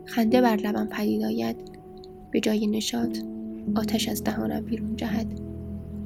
خنده 0.06 0.40
بر 0.40 0.56
لبم 0.56 0.86
پدید 0.86 1.24
آید 1.24 1.56
به 2.30 2.40
جای 2.40 2.66
نشاط 2.66 3.18
آتش 3.76 4.08
از 4.08 4.24
دهانم 4.24 4.60
بیرون 4.60 4.96
جهد. 4.96 5.40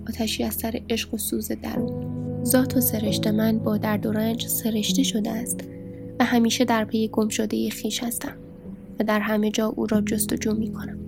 آتشی 0.08 0.44
از 0.44 0.54
سر 0.54 0.80
عشق 0.90 1.14
و 1.14 1.16
سوز 1.16 1.52
درون. 1.52 2.27
ذات 2.44 2.76
و 2.76 2.80
سرشت 2.80 3.26
من 3.26 3.58
با 3.58 3.76
درد 3.76 4.06
و 4.06 4.12
رنج 4.12 4.46
سرشته 4.46 5.02
شده 5.02 5.30
است 5.30 5.60
و 6.20 6.24
همیشه 6.24 6.64
در 6.64 6.84
پی 6.84 7.08
گم 7.08 7.28
شده 7.28 7.70
خیش 7.70 8.02
هستم 8.02 8.34
و 9.00 9.04
در 9.04 9.20
همه 9.20 9.50
جا 9.50 9.66
او 9.66 9.86
را 9.86 10.00
جستجو 10.00 10.54
می 10.54 10.72
کنم. 10.72 10.98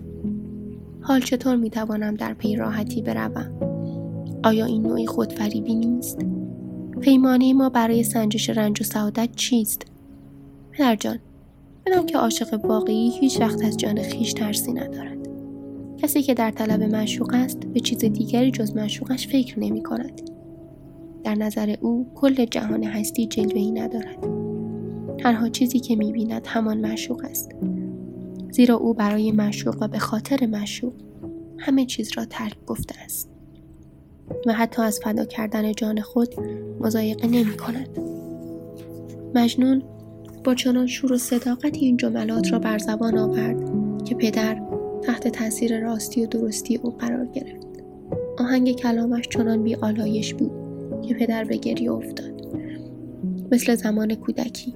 حال 1.01 1.21
چطور 1.21 1.57
می 1.57 1.71
توانم 1.71 2.15
در 2.15 2.35
پی 2.35 2.57
راحتی 2.57 3.03
بروم؟ 3.03 3.51
آیا 4.45 4.65
این 4.65 4.83
نوعی 4.83 5.07
خودفریبی 5.07 5.75
نیست؟ 5.75 6.19
پیمانه 7.01 7.53
ما 7.53 7.69
برای 7.69 8.03
سنجش 8.03 8.51
رنج 8.51 8.81
و 8.81 8.85
سعادت 8.85 9.29
چیست؟ 9.37 9.83
پدر 10.73 10.97
جان 10.97 11.19
بدان 11.87 12.07
که 12.07 12.19
عاشق 12.19 12.65
واقعی 12.65 13.11
هیچ 13.21 13.41
وقت 13.41 13.65
از 13.65 13.77
جان 13.77 14.03
خیش 14.03 14.33
ترسی 14.33 14.73
ندارد 14.73 15.19
کسی 16.03 16.23
که 16.23 16.35
در 16.35 16.51
طلب 16.51 16.83
معشوق 16.83 17.31
است 17.35 17.59
به 17.59 17.81
چیز 17.81 17.99
دیگری 17.99 18.51
جز 18.51 18.77
معشوقش 18.77 19.29
فکر 19.29 19.61
نمی 19.61 19.83
کند. 19.83 20.31
در 21.25 21.35
نظر 21.35 21.77
او 21.81 22.07
کل 22.15 22.45
جهان 22.45 22.85
هستی 22.85 23.27
جلوه 23.27 23.83
ندارد. 23.83 24.19
تنها 25.19 25.49
چیزی 25.49 25.81
که 25.81 25.97
می 25.97 26.13
بیند 26.13 26.47
همان 26.47 26.79
معشوق 26.79 27.25
است. 27.25 27.51
زیرا 28.51 28.75
او 28.75 28.95
برای 28.95 29.33
معشوق 29.33 29.77
و 29.81 29.89
به 29.89 29.99
خاطر 29.99 30.47
معشوق 30.47 30.93
همه 31.59 31.87
چیز 31.87 32.11
را 32.17 32.25
ترک 32.25 32.57
گفته 32.67 32.95
است. 33.05 33.31
و 34.47 34.53
حتی 34.53 34.83
از 34.83 35.01
فدا 35.05 35.25
کردن 35.25 35.73
جان 35.73 36.01
خود 36.01 36.35
مزایقه 36.81 37.27
نمی 37.29 37.57
کند. 37.57 37.89
مجنون 39.35 39.83
با 40.45 40.55
چنان 40.55 40.87
شور 40.87 41.13
و 41.13 41.19
صداقت 41.19 41.77
این 41.77 41.97
جملات 41.97 42.53
را 42.53 42.59
بر 42.59 42.79
زبان 42.79 43.19
آورد 43.19 43.71
که 44.05 44.15
پدر 44.15 44.63
تحت 45.03 45.29
تاثیر 45.29 45.81
راستی 45.81 46.25
و 46.25 46.27
درستی 46.27 46.77
او 46.77 46.91
قرار 46.91 47.27
گرفت. 47.27 47.67
آهنگ 48.39 48.73
کلامش 48.73 49.29
چنان 49.29 49.63
بی 49.63 49.75
آلایش 49.75 50.35
بود 50.35 50.60
که 51.03 51.15
پدر 51.15 51.45
به 51.45 51.57
گریه 51.57 51.93
افتاد. 51.93 52.47
مثل 53.53 53.75
زمان 53.75 54.15
کودکی 54.15 54.75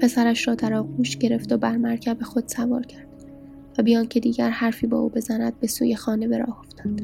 پسرش 0.00 0.48
را 0.48 0.54
در 0.54 0.74
آغوش 0.74 1.16
گرفت 1.16 1.52
و 1.52 1.56
بر 1.56 1.76
مرکب 1.76 2.22
خود 2.22 2.48
سوار 2.48 2.86
کرد 2.86 3.08
و 3.78 3.82
بیان 3.82 4.06
که 4.06 4.20
دیگر 4.20 4.50
حرفی 4.50 4.86
با 4.86 4.98
او 4.98 5.08
بزند 5.08 5.60
به 5.60 5.66
سوی 5.66 5.96
خانه 5.96 6.28
به 6.28 6.38
راه 6.38 6.60
افتاد. 6.60 7.00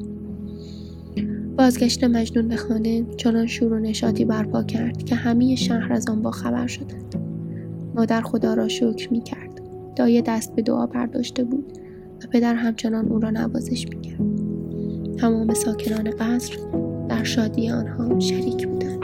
بازگشت 1.56 2.04
مجنون 2.04 2.48
به 2.48 2.56
خانه 2.56 3.06
چنان 3.16 3.46
شور 3.46 3.72
و 3.72 3.78
نشاطی 3.78 4.24
برپا 4.24 4.62
کرد 4.62 5.04
که 5.04 5.14
همه 5.14 5.54
شهر 5.54 5.92
از 5.92 6.08
آن 6.08 6.22
با 6.22 6.30
خبر 6.30 6.66
شدند. 6.66 7.14
مادر 7.94 8.20
خدا 8.20 8.54
را 8.54 8.68
شکر 8.68 9.08
می 9.10 9.20
کرد. 9.20 9.60
دایه 9.96 10.22
دست 10.22 10.54
به 10.54 10.62
دعا 10.62 10.86
برداشته 10.86 11.44
بود 11.44 11.72
و 12.24 12.26
پدر 12.30 12.54
همچنان 12.54 13.08
او 13.08 13.18
را 13.18 13.30
نوازش 13.30 13.88
می‌کرد 13.88 14.20
تمام 15.16 15.54
ساکنان 15.54 16.10
قصر 16.10 16.56
در 17.18 17.24
شادی 17.24 17.70
آنها 17.70 18.20
شریک 18.20 18.68
بودند. 18.68 18.97